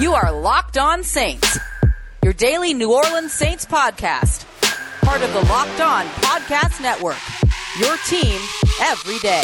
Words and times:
You 0.00 0.14
are 0.14 0.32
Locked 0.32 0.78
On 0.78 1.02
Saints, 1.02 1.58
your 2.24 2.32
daily 2.32 2.72
New 2.72 2.90
Orleans 2.90 3.34
Saints 3.34 3.66
podcast, 3.66 4.46
part 5.02 5.20
of 5.20 5.30
the 5.34 5.40
Locked 5.40 5.78
On 5.82 6.06
Podcast 6.06 6.80
Network. 6.80 7.18
Your 7.78 7.98
team 8.06 8.40
every 8.80 9.18
day. 9.18 9.42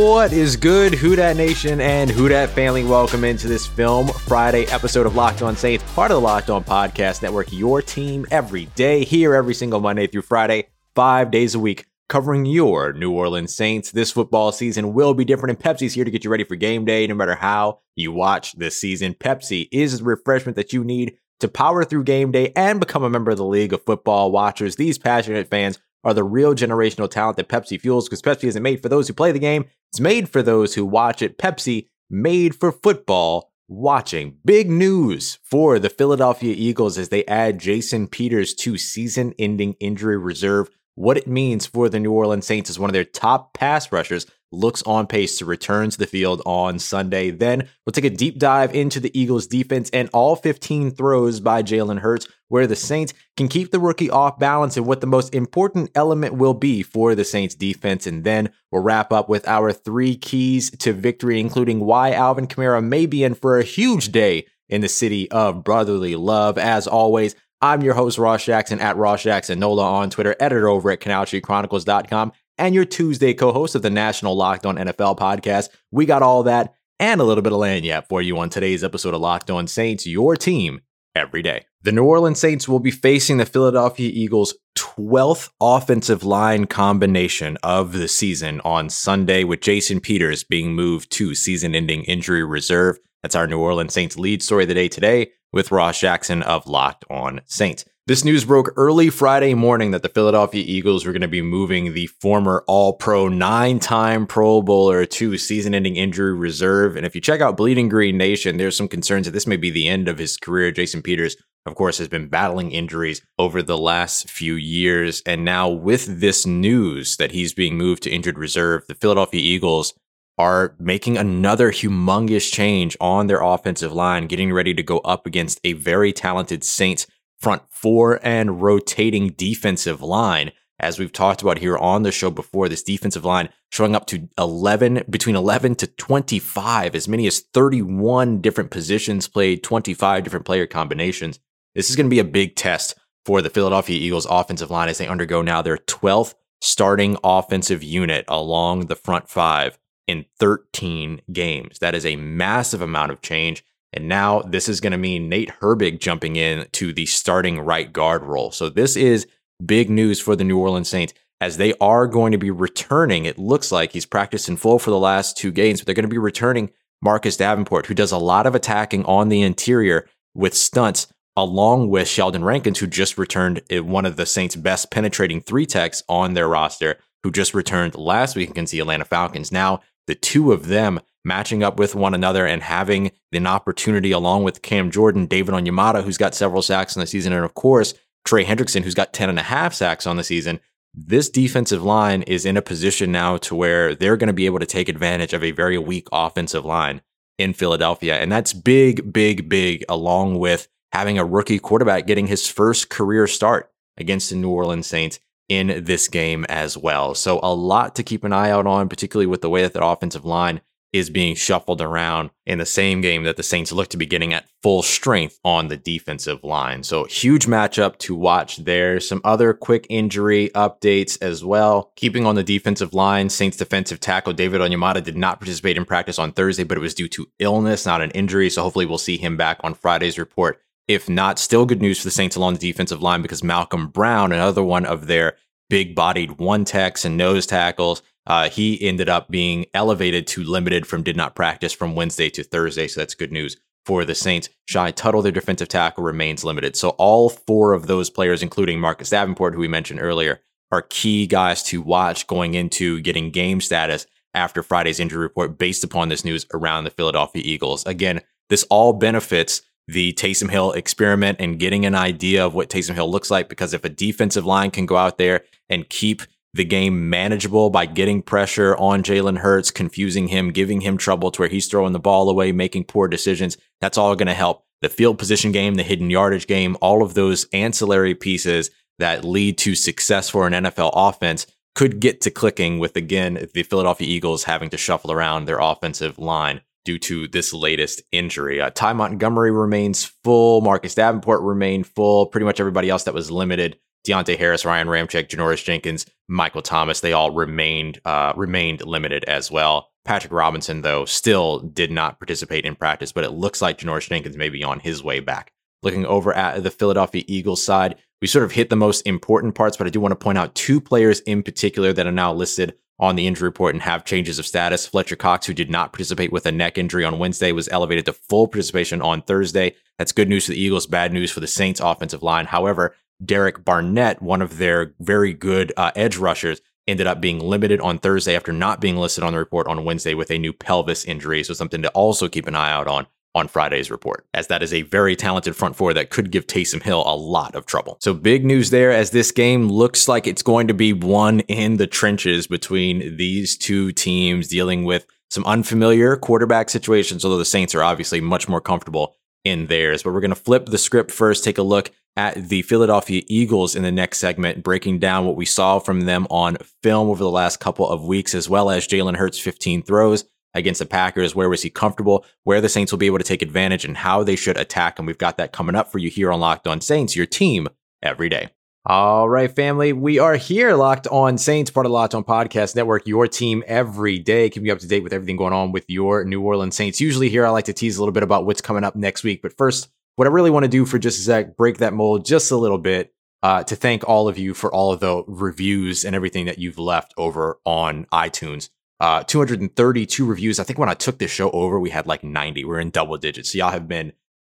What 0.00 0.32
is 0.32 0.54
good, 0.54 0.94
Who 0.94 1.16
Dat 1.16 1.34
Nation 1.34 1.80
and 1.80 2.08
Who 2.08 2.28
Dat 2.28 2.50
family? 2.50 2.84
Welcome 2.84 3.24
into 3.24 3.48
this 3.48 3.66
Film 3.66 4.06
Friday 4.06 4.66
episode 4.66 5.06
of 5.06 5.16
Locked 5.16 5.42
On 5.42 5.56
Saints, 5.56 5.82
part 5.94 6.12
of 6.12 6.14
the 6.14 6.20
Locked 6.20 6.50
On 6.50 6.62
Podcast 6.62 7.20
Network. 7.20 7.52
Your 7.52 7.82
team 7.82 8.26
every 8.30 8.66
day, 8.76 9.02
here 9.02 9.34
every 9.34 9.54
single 9.54 9.80
Monday 9.80 10.06
through 10.06 10.22
Friday, 10.22 10.68
five 10.94 11.32
days 11.32 11.56
a 11.56 11.58
week 11.58 11.84
covering 12.08 12.46
your 12.46 12.92
New 12.92 13.12
Orleans 13.12 13.54
Saints. 13.54 13.90
This 13.90 14.12
football 14.12 14.52
season 14.52 14.94
will 14.94 15.14
be 15.14 15.24
different, 15.24 15.56
and 15.56 15.64
Pepsi's 15.64 15.94
here 15.94 16.04
to 16.04 16.10
get 16.10 16.24
you 16.24 16.30
ready 16.30 16.44
for 16.44 16.56
game 16.56 16.84
day 16.84 17.06
no 17.06 17.14
matter 17.14 17.34
how 17.34 17.80
you 17.96 18.12
watch 18.12 18.52
this 18.52 18.78
season. 18.78 19.14
Pepsi 19.14 19.68
is 19.72 19.98
the 19.98 20.04
refreshment 20.04 20.56
that 20.56 20.72
you 20.72 20.84
need 20.84 21.16
to 21.40 21.48
power 21.48 21.84
through 21.84 22.04
game 22.04 22.30
day 22.30 22.52
and 22.54 22.80
become 22.80 23.04
a 23.04 23.10
member 23.10 23.30
of 23.30 23.36
the 23.36 23.44
League 23.44 23.72
of 23.72 23.84
Football 23.84 24.30
Watchers. 24.30 24.76
These 24.76 24.98
passionate 24.98 25.48
fans 25.48 25.78
are 26.04 26.14
the 26.14 26.24
real 26.24 26.54
generational 26.54 27.10
talent 27.10 27.36
that 27.38 27.48
Pepsi 27.48 27.80
fuels 27.80 28.08
because 28.08 28.22
Pepsi 28.22 28.44
isn't 28.44 28.62
made 28.62 28.82
for 28.82 28.88
those 28.88 29.08
who 29.08 29.14
play 29.14 29.32
the 29.32 29.38
game, 29.38 29.64
it's 29.90 30.00
made 30.00 30.28
for 30.28 30.42
those 30.42 30.74
who 30.74 30.84
watch 30.84 31.22
it. 31.22 31.38
Pepsi, 31.38 31.88
made 32.10 32.54
for 32.54 32.70
football 32.70 33.50
watching. 33.68 34.38
Big 34.44 34.70
news 34.70 35.38
for 35.42 35.78
the 35.78 35.90
Philadelphia 35.90 36.54
Eagles 36.56 36.98
as 36.98 37.08
they 37.08 37.24
add 37.26 37.58
Jason 37.58 38.06
Peters 38.06 38.54
to 38.54 38.76
season 38.76 39.34
ending 39.38 39.74
injury 39.80 40.18
reserve 40.18 40.70
what 40.94 41.16
it 41.16 41.26
means 41.26 41.66
for 41.66 41.88
the 41.88 42.00
New 42.00 42.12
Orleans 42.12 42.46
Saints 42.46 42.70
as 42.70 42.78
one 42.78 42.90
of 42.90 42.94
their 42.94 43.04
top 43.04 43.54
pass 43.54 43.90
rushers 43.90 44.26
looks 44.54 44.82
on 44.84 45.06
pace 45.06 45.38
to 45.38 45.44
return 45.44 45.90
to 45.90 45.98
the 45.98 46.06
field 46.06 46.40
on 46.46 46.78
Sunday. 46.78 47.30
Then 47.30 47.68
we'll 47.84 47.92
take 47.92 48.04
a 48.04 48.10
deep 48.10 48.38
dive 48.38 48.74
into 48.74 49.00
the 49.00 49.16
Eagles 49.18 49.46
defense 49.46 49.90
and 49.90 50.08
all 50.12 50.36
15 50.36 50.92
throws 50.92 51.40
by 51.40 51.62
Jalen 51.62 51.98
Hurts, 51.98 52.28
where 52.48 52.66
the 52.66 52.76
Saints 52.76 53.12
can 53.36 53.48
keep 53.48 53.70
the 53.70 53.80
rookie 53.80 54.10
off 54.10 54.38
balance 54.38 54.76
and 54.76 54.86
what 54.86 55.00
the 55.00 55.06
most 55.06 55.34
important 55.34 55.90
element 55.94 56.34
will 56.34 56.54
be 56.54 56.82
for 56.82 57.14
the 57.14 57.24
Saints 57.24 57.54
defense. 57.54 58.06
And 58.06 58.24
then 58.24 58.50
we'll 58.70 58.82
wrap 58.82 59.12
up 59.12 59.28
with 59.28 59.46
our 59.48 59.72
three 59.72 60.16
keys 60.16 60.70
to 60.78 60.92
victory, 60.92 61.40
including 61.40 61.80
why 61.80 62.12
Alvin 62.12 62.46
Kamara 62.46 62.82
may 62.82 63.06
be 63.06 63.24
in 63.24 63.34
for 63.34 63.58
a 63.58 63.64
huge 63.64 64.12
day 64.12 64.46
in 64.68 64.80
the 64.80 64.88
city 64.88 65.30
of 65.30 65.64
brotherly 65.64 66.16
love. 66.16 66.56
As 66.58 66.86
always, 66.86 67.34
I'm 67.64 67.82
your 67.82 67.94
host, 67.94 68.18
Ross 68.18 68.44
Jackson 68.44 68.78
at 68.78 68.98
Ross 68.98 69.22
Jackson 69.22 69.58
Nola 69.58 69.84
on 69.84 70.10
Twitter, 70.10 70.36
editor 70.38 70.68
over 70.68 70.90
at 70.90 71.00
CanalStreetChronicles.com, 71.00 72.32
and 72.58 72.74
your 72.74 72.84
Tuesday 72.84 73.32
co-host 73.32 73.74
of 73.74 73.80
the 73.80 73.88
National 73.88 74.36
Locked 74.36 74.66
On 74.66 74.76
NFL 74.76 75.18
podcast. 75.18 75.70
We 75.90 76.04
got 76.04 76.20
all 76.20 76.42
that 76.42 76.74
and 77.00 77.22
a 77.22 77.24
little 77.24 77.40
bit 77.40 77.54
of 77.54 77.58
lagniappe 77.58 78.06
for 78.06 78.20
you 78.20 78.36
on 78.36 78.50
today's 78.50 78.84
episode 78.84 79.14
of 79.14 79.22
Locked 79.22 79.50
On 79.50 79.66
Saints, 79.66 80.06
your 80.06 80.36
team 80.36 80.82
every 81.14 81.40
day. 81.40 81.64
The 81.80 81.92
New 81.92 82.04
Orleans 82.04 82.38
Saints 82.38 82.68
will 82.68 82.80
be 82.80 82.90
facing 82.90 83.38
the 83.38 83.46
Philadelphia 83.46 84.10
Eagles' 84.12 84.54
12th 84.76 85.48
offensive 85.58 86.22
line 86.22 86.66
combination 86.66 87.56
of 87.62 87.94
the 87.94 88.08
season 88.08 88.60
on 88.60 88.90
Sunday, 88.90 89.42
with 89.42 89.62
Jason 89.62 90.00
Peters 90.00 90.44
being 90.44 90.74
moved 90.74 91.10
to 91.12 91.34
season 91.34 91.74
ending 91.74 92.04
injury 92.04 92.44
reserve. 92.44 92.98
That's 93.22 93.34
our 93.34 93.46
New 93.46 93.58
Orleans 93.58 93.94
Saints 93.94 94.18
lead 94.18 94.42
story 94.42 94.64
of 94.64 94.68
the 94.68 94.74
day 94.74 94.88
today 94.88 95.30
with 95.54 95.70
Ross 95.70 96.00
Jackson 96.00 96.42
of 96.42 96.66
Locked 96.66 97.04
On 97.08 97.40
Saints. 97.46 97.84
This 98.08 98.24
news 98.24 98.44
broke 98.44 98.72
early 98.76 99.08
Friday 99.08 99.54
morning 99.54 99.92
that 99.92 100.02
the 100.02 100.08
Philadelphia 100.08 100.64
Eagles 100.66 101.06
were 101.06 101.12
going 101.12 101.22
to 101.22 101.28
be 101.28 101.40
moving 101.40 101.94
the 101.94 102.08
former 102.08 102.64
All 102.66 102.94
Pro 102.94 103.28
nine 103.28 103.78
time 103.78 104.26
Pro 104.26 104.60
Bowler 104.60 105.06
to 105.06 105.38
season 105.38 105.74
ending 105.74 105.96
injury 105.96 106.34
reserve. 106.34 106.96
And 106.96 107.06
if 107.06 107.14
you 107.14 107.20
check 107.20 107.40
out 107.40 107.56
Bleeding 107.56 107.88
Green 107.88 108.18
Nation, 108.18 108.56
there's 108.56 108.76
some 108.76 108.88
concerns 108.88 109.26
that 109.26 109.30
this 109.30 109.46
may 109.46 109.56
be 109.56 109.70
the 109.70 109.88
end 109.88 110.08
of 110.08 110.18
his 110.18 110.36
career. 110.36 110.72
Jason 110.72 111.02
Peters, 111.02 111.36
of 111.64 111.76
course, 111.76 111.96
has 111.98 112.08
been 112.08 112.28
battling 112.28 112.72
injuries 112.72 113.22
over 113.38 113.62
the 113.62 113.78
last 113.78 114.28
few 114.28 114.54
years. 114.54 115.22
And 115.24 115.44
now, 115.44 115.68
with 115.70 116.20
this 116.20 116.44
news 116.44 117.16
that 117.16 117.30
he's 117.30 117.54
being 117.54 117.78
moved 117.78 118.02
to 118.02 118.10
injured 118.10 118.38
reserve, 118.38 118.82
the 118.88 118.96
Philadelphia 118.96 119.40
Eagles 119.40 119.94
are 120.36 120.74
making 120.78 121.16
another 121.16 121.70
humongous 121.70 122.52
change 122.52 122.96
on 123.00 123.26
their 123.26 123.42
offensive 123.42 123.92
line, 123.92 124.26
getting 124.26 124.52
ready 124.52 124.74
to 124.74 124.82
go 124.82 124.98
up 124.98 125.26
against 125.26 125.60
a 125.64 125.74
very 125.74 126.12
talented 126.12 126.64
Saints 126.64 127.06
front 127.38 127.62
four 127.70 128.18
and 128.22 128.62
rotating 128.62 129.28
defensive 129.30 130.02
line. 130.02 130.50
As 130.80 130.98
we've 130.98 131.12
talked 131.12 131.40
about 131.40 131.58
here 131.58 131.78
on 131.78 132.02
the 132.02 132.10
show 132.10 132.30
before, 132.30 132.68
this 132.68 132.82
defensive 132.82 133.24
line 133.24 133.48
showing 133.70 133.94
up 133.94 134.06
to 134.06 134.28
11, 134.38 135.04
between 135.08 135.36
11 135.36 135.76
to 135.76 135.86
25, 135.86 136.94
as 136.94 137.06
many 137.06 137.26
as 137.26 137.40
31 137.52 138.40
different 138.40 138.70
positions 138.70 139.28
played, 139.28 139.62
25 139.62 140.24
different 140.24 140.46
player 140.46 140.66
combinations. 140.66 141.38
This 141.74 141.90
is 141.90 141.96
going 141.96 142.06
to 142.06 142.14
be 142.14 142.18
a 142.18 142.24
big 142.24 142.56
test 142.56 142.96
for 143.24 143.40
the 143.40 143.50
Philadelphia 143.50 143.98
Eagles 143.98 144.26
offensive 144.28 144.70
line 144.70 144.88
as 144.88 144.98
they 144.98 145.06
undergo 145.06 145.42
now 145.42 145.62
their 145.62 145.78
12th 145.78 146.34
starting 146.60 147.16
offensive 147.22 147.82
unit 147.82 148.24
along 148.26 148.86
the 148.86 148.96
front 148.96 149.28
five 149.28 149.78
in 150.06 150.24
13 150.38 151.20
games. 151.32 151.78
That 151.78 151.94
is 151.94 152.04
a 152.04 152.16
massive 152.16 152.82
amount 152.82 153.12
of 153.12 153.22
change. 153.22 153.64
And 153.92 154.08
now 154.08 154.42
this 154.42 154.68
is 154.68 154.80
going 154.80 154.90
to 154.92 154.98
mean 154.98 155.28
Nate 155.28 155.52
Herbig 155.60 156.00
jumping 156.00 156.36
in 156.36 156.66
to 156.72 156.92
the 156.92 157.06
starting 157.06 157.60
right 157.60 157.92
guard 157.92 158.22
role. 158.24 158.50
So 158.50 158.68
this 158.68 158.96
is 158.96 159.26
big 159.64 159.88
news 159.88 160.20
for 160.20 160.34
the 160.34 160.44
New 160.44 160.58
Orleans 160.58 160.88
Saints 160.88 161.14
as 161.40 161.56
they 161.56 161.74
are 161.80 162.06
going 162.06 162.32
to 162.32 162.38
be 162.38 162.50
returning. 162.50 163.24
It 163.24 163.38
looks 163.38 163.70
like 163.70 163.92
he's 163.92 164.06
practiced 164.06 164.48
in 164.48 164.56
full 164.56 164.78
for 164.78 164.90
the 164.90 164.98
last 164.98 165.36
two 165.36 165.52
games, 165.52 165.80
but 165.80 165.86
they're 165.86 165.94
going 165.94 166.04
to 166.04 166.08
be 166.08 166.18
returning 166.18 166.70
Marcus 167.02 167.36
Davenport, 167.36 167.86
who 167.86 167.94
does 167.94 168.12
a 168.12 168.18
lot 168.18 168.46
of 168.46 168.54
attacking 168.54 169.04
on 169.04 169.28
the 169.28 169.42
interior 169.42 170.08
with 170.34 170.54
stunts, 170.54 171.06
along 171.36 171.90
with 171.90 172.08
Sheldon 172.08 172.44
Rankins, 172.44 172.78
who 172.78 172.86
just 172.86 173.18
returned 173.18 173.60
eh, 173.68 173.80
one 173.80 174.06
of 174.06 174.16
the 174.16 174.26
Saints' 174.26 174.56
best 174.56 174.90
penetrating 174.90 175.40
three 175.40 175.66
techs 175.66 176.02
on 176.08 176.34
their 176.34 176.48
roster, 176.48 176.96
who 177.22 177.30
just 177.30 177.54
returned 177.54 177.94
last 177.94 178.36
week 178.36 178.50
against 178.50 178.72
the 178.72 178.80
Atlanta 178.80 179.04
Falcons. 179.04 179.52
Now 179.52 179.82
the 180.06 180.14
two 180.14 180.52
of 180.52 180.68
them 180.68 181.00
matching 181.24 181.62
up 181.62 181.78
with 181.78 181.94
one 181.94 182.14
another 182.14 182.46
and 182.46 182.62
having 182.62 183.10
an 183.32 183.46
opportunity 183.46 184.12
along 184.12 184.44
with 184.44 184.62
Cam 184.62 184.90
Jordan, 184.90 185.26
David 185.26 185.54
Onyemata, 185.54 186.04
who's 186.04 186.18
got 186.18 186.34
several 186.34 186.62
sacks 186.62 186.94
in 186.94 187.00
the 187.00 187.06
season, 187.06 187.32
and 187.32 187.44
of 187.44 187.54
course, 187.54 187.94
Trey 188.24 188.44
Hendrickson, 188.44 188.82
who's 188.82 188.94
got 188.94 189.12
10 189.12 189.28
and 189.28 189.38
a 189.38 189.42
half 189.42 189.74
sacks 189.74 190.06
on 190.06 190.16
the 190.16 190.24
season. 190.24 190.60
This 190.94 191.28
defensive 191.28 191.82
line 191.82 192.22
is 192.22 192.46
in 192.46 192.56
a 192.56 192.62
position 192.62 193.10
now 193.10 193.36
to 193.38 193.54
where 193.54 193.94
they're 193.94 194.16
going 194.16 194.28
to 194.28 194.32
be 194.32 194.46
able 194.46 194.60
to 194.60 194.66
take 194.66 194.88
advantage 194.88 195.32
of 195.32 195.42
a 195.42 195.50
very 195.50 195.76
weak 195.76 196.06
offensive 196.12 196.64
line 196.64 197.02
in 197.38 197.52
Philadelphia. 197.52 198.18
And 198.18 198.30
that's 198.30 198.52
big, 198.52 199.12
big, 199.12 199.48
big, 199.48 199.84
along 199.88 200.38
with 200.38 200.68
having 200.92 201.18
a 201.18 201.24
rookie 201.24 201.58
quarterback 201.58 202.06
getting 202.06 202.28
his 202.28 202.48
first 202.48 202.88
career 202.90 203.26
start 203.26 203.72
against 203.96 204.30
the 204.30 204.36
New 204.36 204.50
Orleans 204.50 204.86
Saints 204.86 205.18
in 205.48 205.84
this 205.84 206.08
game 206.08 206.44
as 206.48 206.76
well. 206.76 207.14
So 207.14 207.40
a 207.42 207.54
lot 207.54 207.94
to 207.96 208.02
keep 208.02 208.24
an 208.24 208.32
eye 208.32 208.50
out 208.50 208.66
on, 208.66 208.88
particularly 208.88 209.26
with 209.26 209.42
the 209.42 209.50
way 209.50 209.62
that 209.62 209.72
the 209.72 209.84
offensive 209.84 210.24
line 210.24 210.60
is 210.94 211.10
being 211.10 211.34
shuffled 211.34 211.80
around 211.80 212.30
in 212.46 212.58
the 212.58 212.64
same 212.64 213.00
game 213.00 213.24
that 213.24 213.36
the 213.36 213.42
Saints 213.42 213.72
look 213.72 213.88
to 213.88 213.96
be 213.96 214.06
getting 214.06 214.32
at 214.32 214.46
full 214.62 214.80
strength 214.80 215.40
on 215.44 215.66
the 215.66 215.76
defensive 215.76 216.44
line. 216.44 216.84
So 216.84 217.04
huge 217.06 217.46
matchup 217.46 217.98
to 217.98 218.14
watch 218.14 218.58
there. 218.58 219.00
Some 219.00 219.20
other 219.24 219.52
quick 219.52 219.88
injury 219.90 220.50
updates 220.54 221.20
as 221.20 221.44
well. 221.44 221.90
Keeping 221.96 222.26
on 222.26 222.36
the 222.36 222.44
defensive 222.44 222.94
line, 222.94 223.28
Saints 223.28 223.56
defensive 223.56 223.98
tackle 223.98 224.34
David 224.34 224.60
Onyemata 224.60 225.02
did 225.02 225.16
not 225.16 225.40
participate 225.40 225.76
in 225.76 225.84
practice 225.84 226.20
on 226.20 226.30
Thursday, 226.30 226.62
but 226.62 226.78
it 226.78 226.80
was 226.80 226.94
due 226.94 227.08
to 227.08 227.26
illness, 227.40 227.84
not 227.84 228.00
an 228.00 228.12
injury. 228.12 228.48
So 228.48 228.62
hopefully 228.62 228.86
we'll 228.86 228.98
see 228.98 229.16
him 229.16 229.36
back 229.36 229.58
on 229.64 229.74
Friday's 229.74 230.16
report 230.16 230.60
if 230.88 231.08
not, 231.08 231.38
still 231.38 231.66
good 231.66 231.82
news 231.82 231.98
for 231.98 232.04
the 232.04 232.10
Saints 232.10 232.36
along 232.36 232.54
the 232.54 232.70
defensive 232.70 233.02
line 233.02 233.22
because 233.22 233.42
Malcolm 233.42 233.88
Brown, 233.88 234.32
another 234.32 234.62
one 234.62 234.84
of 234.84 235.06
their 235.06 235.36
big 235.70 235.94
bodied 235.94 236.38
one 236.38 236.64
techs 236.64 237.04
and 237.04 237.16
nose 237.16 237.46
tackles, 237.46 238.02
uh, 238.26 238.48
he 238.48 238.80
ended 238.86 239.08
up 239.08 239.30
being 239.30 239.66
elevated 239.74 240.26
to 240.26 240.42
limited 240.44 240.86
from 240.86 241.02
did 241.02 241.16
not 241.16 241.34
practice 241.34 241.72
from 241.72 241.94
Wednesday 241.94 242.30
to 242.30 242.42
Thursday. 242.42 242.88
So 242.88 243.00
that's 243.00 243.14
good 243.14 243.32
news 243.32 243.56
for 243.84 244.04
the 244.04 244.14
Saints. 244.14 244.48
Shy 244.66 244.90
Tuttle, 244.90 245.22
their 245.22 245.32
defensive 245.32 245.68
tackle, 245.68 246.04
remains 246.04 246.44
limited. 246.44 246.76
So 246.76 246.90
all 246.90 247.28
four 247.28 247.72
of 247.72 247.86
those 247.86 248.10
players, 248.10 248.42
including 248.42 248.80
Marcus 248.80 249.10
Davenport, 249.10 249.54
who 249.54 249.60
we 249.60 249.68
mentioned 249.68 250.00
earlier, 250.00 250.40
are 250.70 250.82
key 250.82 251.26
guys 251.26 251.62
to 251.64 251.82
watch 251.82 252.26
going 252.26 252.54
into 252.54 253.00
getting 253.00 253.30
game 253.30 253.60
status 253.60 254.06
after 254.32 254.62
Friday's 254.62 255.00
injury 255.00 255.20
report 255.20 255.58
based 255.58 255.84
upon 255.84 256.08
this 256.08 256.24
news 256.24 256.46
around 256.52 256.84
the 256.84 256.90
Philadelphia 256.90 257.42
Eagles. 257.44 257.86
Again, 257.86 258.20
this 258.48 258.64
all 258.64 258.92
benefits 258.92 259.62
the 259.86 260.12
Taysom 260.14 260.50
Hill 260.50 260.72
experiment 260.72 261.38
and 261.40 261.58
getting 261.58 261.84
an 261.84 261.94
idea 261.94 262.44
of 262.44 262.54
what 262.54 262.70
Taysom 262.70 262.94
Hill 262.94 263.10
looks 263.10 263.30
like. 263.30 263.48
Because 263.48 263.74
if 263.74 263.84
a 263.84 263.88
defensive 263.88 264.46
line 264.46 264.70
can 264.70 264.86
go 264.86 264.96
out 264.96 265.18
there 265.18 265.42
and 265.68 265.88
keep 265.88 266.22
the 266.54 266.64
game 266.64 267.10
manageable 267.10 267.68
by 267.68 267.84
getting 267.84 268.22
pressure 268.22 268.76
on 268.76 269.02
Jalen 269.02 269.38
Hurts, 269.38 269.72
confusing 269.72 270.28
him, 270.28 270.52
giving 270.52 270.80
him 270.80 270.96
trouble 270.96 271.30
to 271.32 271.42
where 271.42 271.48
he's 271.48 271.66
throwing 271.66 271.92
the 271.92 271.98
ball 271.98 272.30
away, 272.30 272.52
making 272.52 272.84
poor 272.84 273.08
decisions, 273.08 273.56
that's 273.80 273.98
all 273.98 274.14
going 274.14 274.28
to 274.28 274.34
help 274.34 274.64
the 274.80 274.88
field 274.88 275.18
position 275.18 275.50
game, 275.50 275.74
the 275.74 275.82
hidden 275.82 276.10
yardage 276.10 276.46
game, 276.46 276.76
all 276.80 277.02
of 277.02 277.14
those 277.14 277.46
ancillary 277.52 278.14
pieces 278.14 278.70
that 278.98 279.24
lead 279.24 279.58
to 279.58 279.74
success 279.74 280.30
for 280.30 280.46
an 280.46 280.52
NFL 280.52 280.92
offense 280.94 281.46
could 281.74 281.98
get 281.98 282.20
to 282.20 282.30
clicking 282.30 282.78
with, 282.78 282.94
again, 282.94 283.48
the 283.52 283.64
Philadelphia 283.64 284.06
Eagles 284.06 284.44
having 284.44 284.70
to 284.70 284.76
shuffle 284.76 285.10
around 285.10 285.44
their 285.46 285.58
offensive 285.58 286.18
line 286.18 286.60
due 286.84 286.98
to 286.98 287.28
this 287.28 287.52
latest 287.52 288.02
injury. 288.12 288.60
Uh, 288.60 288.70
Ty 288.70 288.92
Montgomery 288.94 289.50
remains 289.50 290.04
full. 290.04 290.60
Marcus 290.60 290.94
Davenport 290.94 291.42
remained 291.42 291.86
full. 291.86 292.26
Pretty 292.26 292.44
much 292.44 292.60
everybody 292.60 292.90
else 292.90 293.04
that 293.04 293.14
was 293.14 293.30
limited. 293.30 293.78
Deonte 294.06 294.38
Harris, 294.38 294.64
Ryan 294.64 294.88
Ramczyk, 294.88 295.28
Janoris 295.28 295.64
Jenkins, 295.64 296.04
Michael 296.28 296.62
Thomas, 296.62 297.00
they 297.00 297.14
all 297.14 297.30
remained 297.30 298.00
uh, 298.04 298.34
remained 298.36 298.84
limited 298.84 299.24
as 299.24 299.50
well. 299.50 299.88
Patrick 300.04 300.32
Robinson, 300.32 300.82
though, 300.82 301.06
still 301.06 301.60
did 301.60 301.90
not 301.90 302.18
participate 302.18 302.66
in 302.66 302.74
practice, 302.74 303.12
but 303.12 303.24
it 303.24 303.30
looks 303.30 303.62
like 303.62 303.78
Janoris 303.78 304.08
Jenkins 304.08 304.36
may 304.36 304.50
be 304.50 304.62
on 304.62 304.80
his 304.80 305.02
way 305.02 305.20
back. 305.20 305.52
Looking 305.82 306.04
over 306.04 306.34
at 306.34 306.62
the 306.62 306.70
Philadelphia 306.70 307.24
Eagles 307.26 307.64
side, 307.64 307.96
we 308.20 308.26
sort 308.26 308.44
of 308.44 308.52
hit 308.52 308.68
the 308.68 308.76
most 308.76 309.02
important 309.06 309.54
parts, 309.54 309.76
but 309.76 309.86
I 309.86 309.90
do 309.90 310.00
want 310.00 310.12
to 310.12 310.16
point 310.16 310.38
out 310.38 310.54
two 310.54 310.80
players 310.80 311.20
in 311.20 311.42
particular 311.42 311.92
that 311.94 312.06
are 312.06 312.12
now 312.12 312.32
listed 312.32 312.74
on 312.98 313.16
the 313.16 313.26
injury 313.26 313.48
report 313.48 313.74
and 313.74 313.82
have 313.82 314.04
changes 314.04 314.38
of 314.38 314.46
status. 314.46 314.86
Fletcher 314.86 315.16
Cox, 315.16 315.46
who 315.46 315.54
did 315.54 315.70
not 315.70 315.92
participate 315.92 316.32
with 316.32 316.46
a 316.46 316.52
neck 316.52 316.78
injury 316.78 317.04
on 317.04 317.18
Wednesday, 317.18 317.52
was 317.52 317.68
elevated 317.68 318.06
to 318.06 318.12
full 318.12 318.46
participation 318.46 319.02
on 319.02 319.22
Thursday. 319.22 319.74
That's 319.98 320.12
good 320.12 320.28
news 320.28 320.46
for 320.46 320.52
the 320.52 320.60
Eagles, 320.60 320.86
bad 320.86 321.12
news 321.12 321.30
for 321.30 321.40
the 321.40 321.46
Saints 321.46 321.80
offensive 321.80 322.22
line. 322.22 322.46
However, 322.46 322.94
Derek 323.24 323.64
Barnett, 323.64 324.22
one 324.22 324.42
of 324.42 324.58
their 324.58 324.94
very 325.00 325.32
good 325.32 325.72
uh, 325.76 325.92
edge 325.96 326.16
rushers, 326.16 326.60
ended 326.86 327.06
up 327.06 327.20
being 327.20 327.40
limited 327.40 327.80
on 327.80 327.98
Thursday 327.98 328.36
after 328.36 328.52
not 328.52 328.80
being 328.80 328.96
listed 328.96 329.24
on 329.24 329.32
the 329.32 329.38
report 329.38 329.66
on 329.66 329.84
Wednesday 329.84 330.14
with 330.14 330.30
a 330.30 330.38
new 330.38 330.52
pelvis 330.52 331.04
injury. 331.04 331.42
So 331.42 331.54
something 331.54 331.82
to 331.82 331.88
also 331.90 332.28
keep 332.28 332.46
an 332.46 332.54
eye 332.54 332.70
out 332.70 332.88
on 332.88 333.06
on 333.34 333.48
Friday's 333.48 333.90
report, 333.90 334.26
as 334.32 334.46
that 334.46 334.62
is 334.62 334.72
a 334.72 334.82
very 334.82 335.16
talented 335.16 335.56
front 335.56 335.76
four 335.76 335.92
that 335.92 336.10
could 336.10 336.30
give 336.30 336.46
Taysom 336.46 336.82
Hill 336.82 337.02
a 337.04 337.16
lot 337.16 337.54
of 337.54 337.66
trouble. 337.66 337.98
So 338.00 338.14
big 338.14 338.44
news 338.44 338.70
there 338.70 338.92
as 338.92 339.10
this 339.10 339.32
game 339.32 339.68
looks 339.68 340.06
like 340.08 340.26
it's 340.26 340.42
going 340.42 340.68
to 340.68 340.74
be 340.74 340.92
one 340.92 341.40
in 341.40 341.76
the 341.76 341.86
trenches 341.86 342.46
between 342.46 343.16
these 343.16 343.56
two 343.56 343.92
teams 343.92 344.48
dealing 344.48 344.84
with 344.84 345.06
some 345.30 345.44
unfamiliar 345.46 346.16
quarterback 346.16 346.70
situations, 346.70 347.24
although 347.24 347.38
the 347.38 347.44
Saints 347.44 347.74
are 347.74 347.82
obviously 347.82 348.20
much 348.20 348.48
more 348.48 348.60
comfortable 348.60 349.16
in 349.44 349.66
theirs. 349.66 350.02
But 350.02 350.12
we're 350.12 350.20
going 350.20 350.30
to 350.30 350.36
flip 350.36 350.66
the 350.66 350.78
script 350.78 351.10
first, 351.10 351.42
take 351.42 351.58
a 351.58 351.62
look 351.62 351.90
at 352.16 352.48
the 352.48 352.62
Philadelphia 352.62 353.22
Eagles 353.26 353.74
in 353.74 353.82
the 353.82 353.90
next 353.90 354.18
segment, 354.18 354.62
breaking 354.62 355.00
down 355.00 355.26
what 355.26 355.34
we 355.34 355.44
saw 355.44 355.80
from 355.80 356.02
them 356.02 356.28
on 356.30 356.56
film 356.82 357.10
over 357.10 357.22
the 357.22 357.30
last 357.30 357.58
couple 357.58 357.88
of 357.88 358.04
weeks, 358.04 358.34
as 358.34 358.48
well 358.48 358.70
as 358.70 358.86
Jalen 358.86 359.16
Hurts' 359.16 359.40
15 359.40 359.82
throws 359.82 360.24
against 360.54 360.78
the 360.78 360.86
Packers? 360.86 361.34
Where 361.34 361.48
was 361.48 361.62
he 361.62 361.70
comfortable? 361.70 362.24
Where 362.44 362.60
the 362.60 362.68
Saints 362.68 362.92
will 362.92 362.98
be 362.98 363.06
able 363.06 363.18
to 363.18 363.24
take 363.24 363.42
advantage 363.42 363.84
and 363.84 363.96
how 363.96 364.22
they 364.22 364.36
should 364.36 364.56
attack. 364.56 364.98
And 364.98 365.06
we've 365.06 365.18
got 365.18 365.36
that 365.38 365.52
coming 365.52 365.74
up 365.74 365.90
for 365.90 365.98
you 365.98 366.10
here 366.10 366.32
on 366.32 366.40
Locked 366.40 366.66
On 366.66 366.80
Saints, 366.80 367.16
your 367.16 367.26
team 367.26 367.68
every 368.02 368.28
day. 368.28 368.50
All 368.86 369.30
right, 369.30 369.50
family. 369.50 369.94
We 369.94 370.18
are 370.18 370.36
here, 370.36 370.74
Locked 370.74 371.06
On 371.06 371.38
Saints, 371.38 371.70
part 371.70 371.86
of 371.86 371.90
the 371.90 371.94
Locked 371.94 372.14
On 372.14 372.22
Podcast 372.22 372.76
Network, 372.76 373.06
your 373.06 373.26
team 373.26 373.64
every 373.66 374.18
day, 374.18 374.50
keeping 374.50 374.66
you 374.66 374.74
up 374.74 374.78
to 374.80 374.86
date 374.86 375.02
with 375.02 375.14
everything 375.14 375.36
going 375.36 375.54
on 375.54 375.72
with 375.72 375.86
your 375.88 376.22
New 376.24 376.42
Orleans 376.42 376.76
Saints. 376.76 377.00
Usually, 377.00 377.30
here 377.30 377.46
I 377.46 377.48
like 377.48 377.64
to 377.64 377.72
tease 377.72 377.96
a 377.96 378.00
little 378.02 378.12
bit 378.12 378.22
about 378.22 378.44
what's 378.44 378.60
coming 378.60 378.84
up 378.84 378.94
next 378.94 379.24
week. 379.24 379.40
But 379.40 379.56
first, 379.56 379.88
what 380.16 380.28
I 380.28 380.30
really 380.30 380.50
want 380.50 380.64
to 380.64 380.68
do 380.68 380.84
for 380.84 380.98
just 380.98 381.18
a 381.18 381.22
sec, 381.22 381.56
break 381.56 381.78
that 381.78 381.94
mold 381.94 382.26
just 382.26 382.50
a 382.50 382.56
little 382.58 382.76
bit, 382.76 383.14
uh, 383.42 383.64
to 383.64 383.74
thank 383.74 384.06
all 384.06 384.28
of 384.28 384.36
you 384.36 384.52
for 384.52 384.70
all 384.70 384.92
of 384.92 385.00
the 385.00 385.24
reviews 385.26 386.04
and 386.04 386.14
everything 386.14 386.44
that 386.44 386.58
you've 386.58 386.78
left 386.78 387.14
over 387.16 387.58
on 387.64 388.04
iTunes 388.12 388.68
uh, 389.00 389.22
232 389.24 390.24
reviews. 390.24 390.60
I 390.60 390.64
think 390.64 390.78
when 390.78 390.88
I 390.88 390.94
took 390.94 391.18
this 391.18 391.30
show 391.30 391.50
over, 391.50 391.80
we 391.80 391.90
had 391.90 392.06
like 392.06 392.24
90. 392.24 392.64
We're 392.64 392.80
in 392.80 392.90
double 392.90 393.16
digits. 393.16 393.52
So 393.52 393.58
y'all 393.58 393.70
have 393.70 393.88
been 393.88 394.12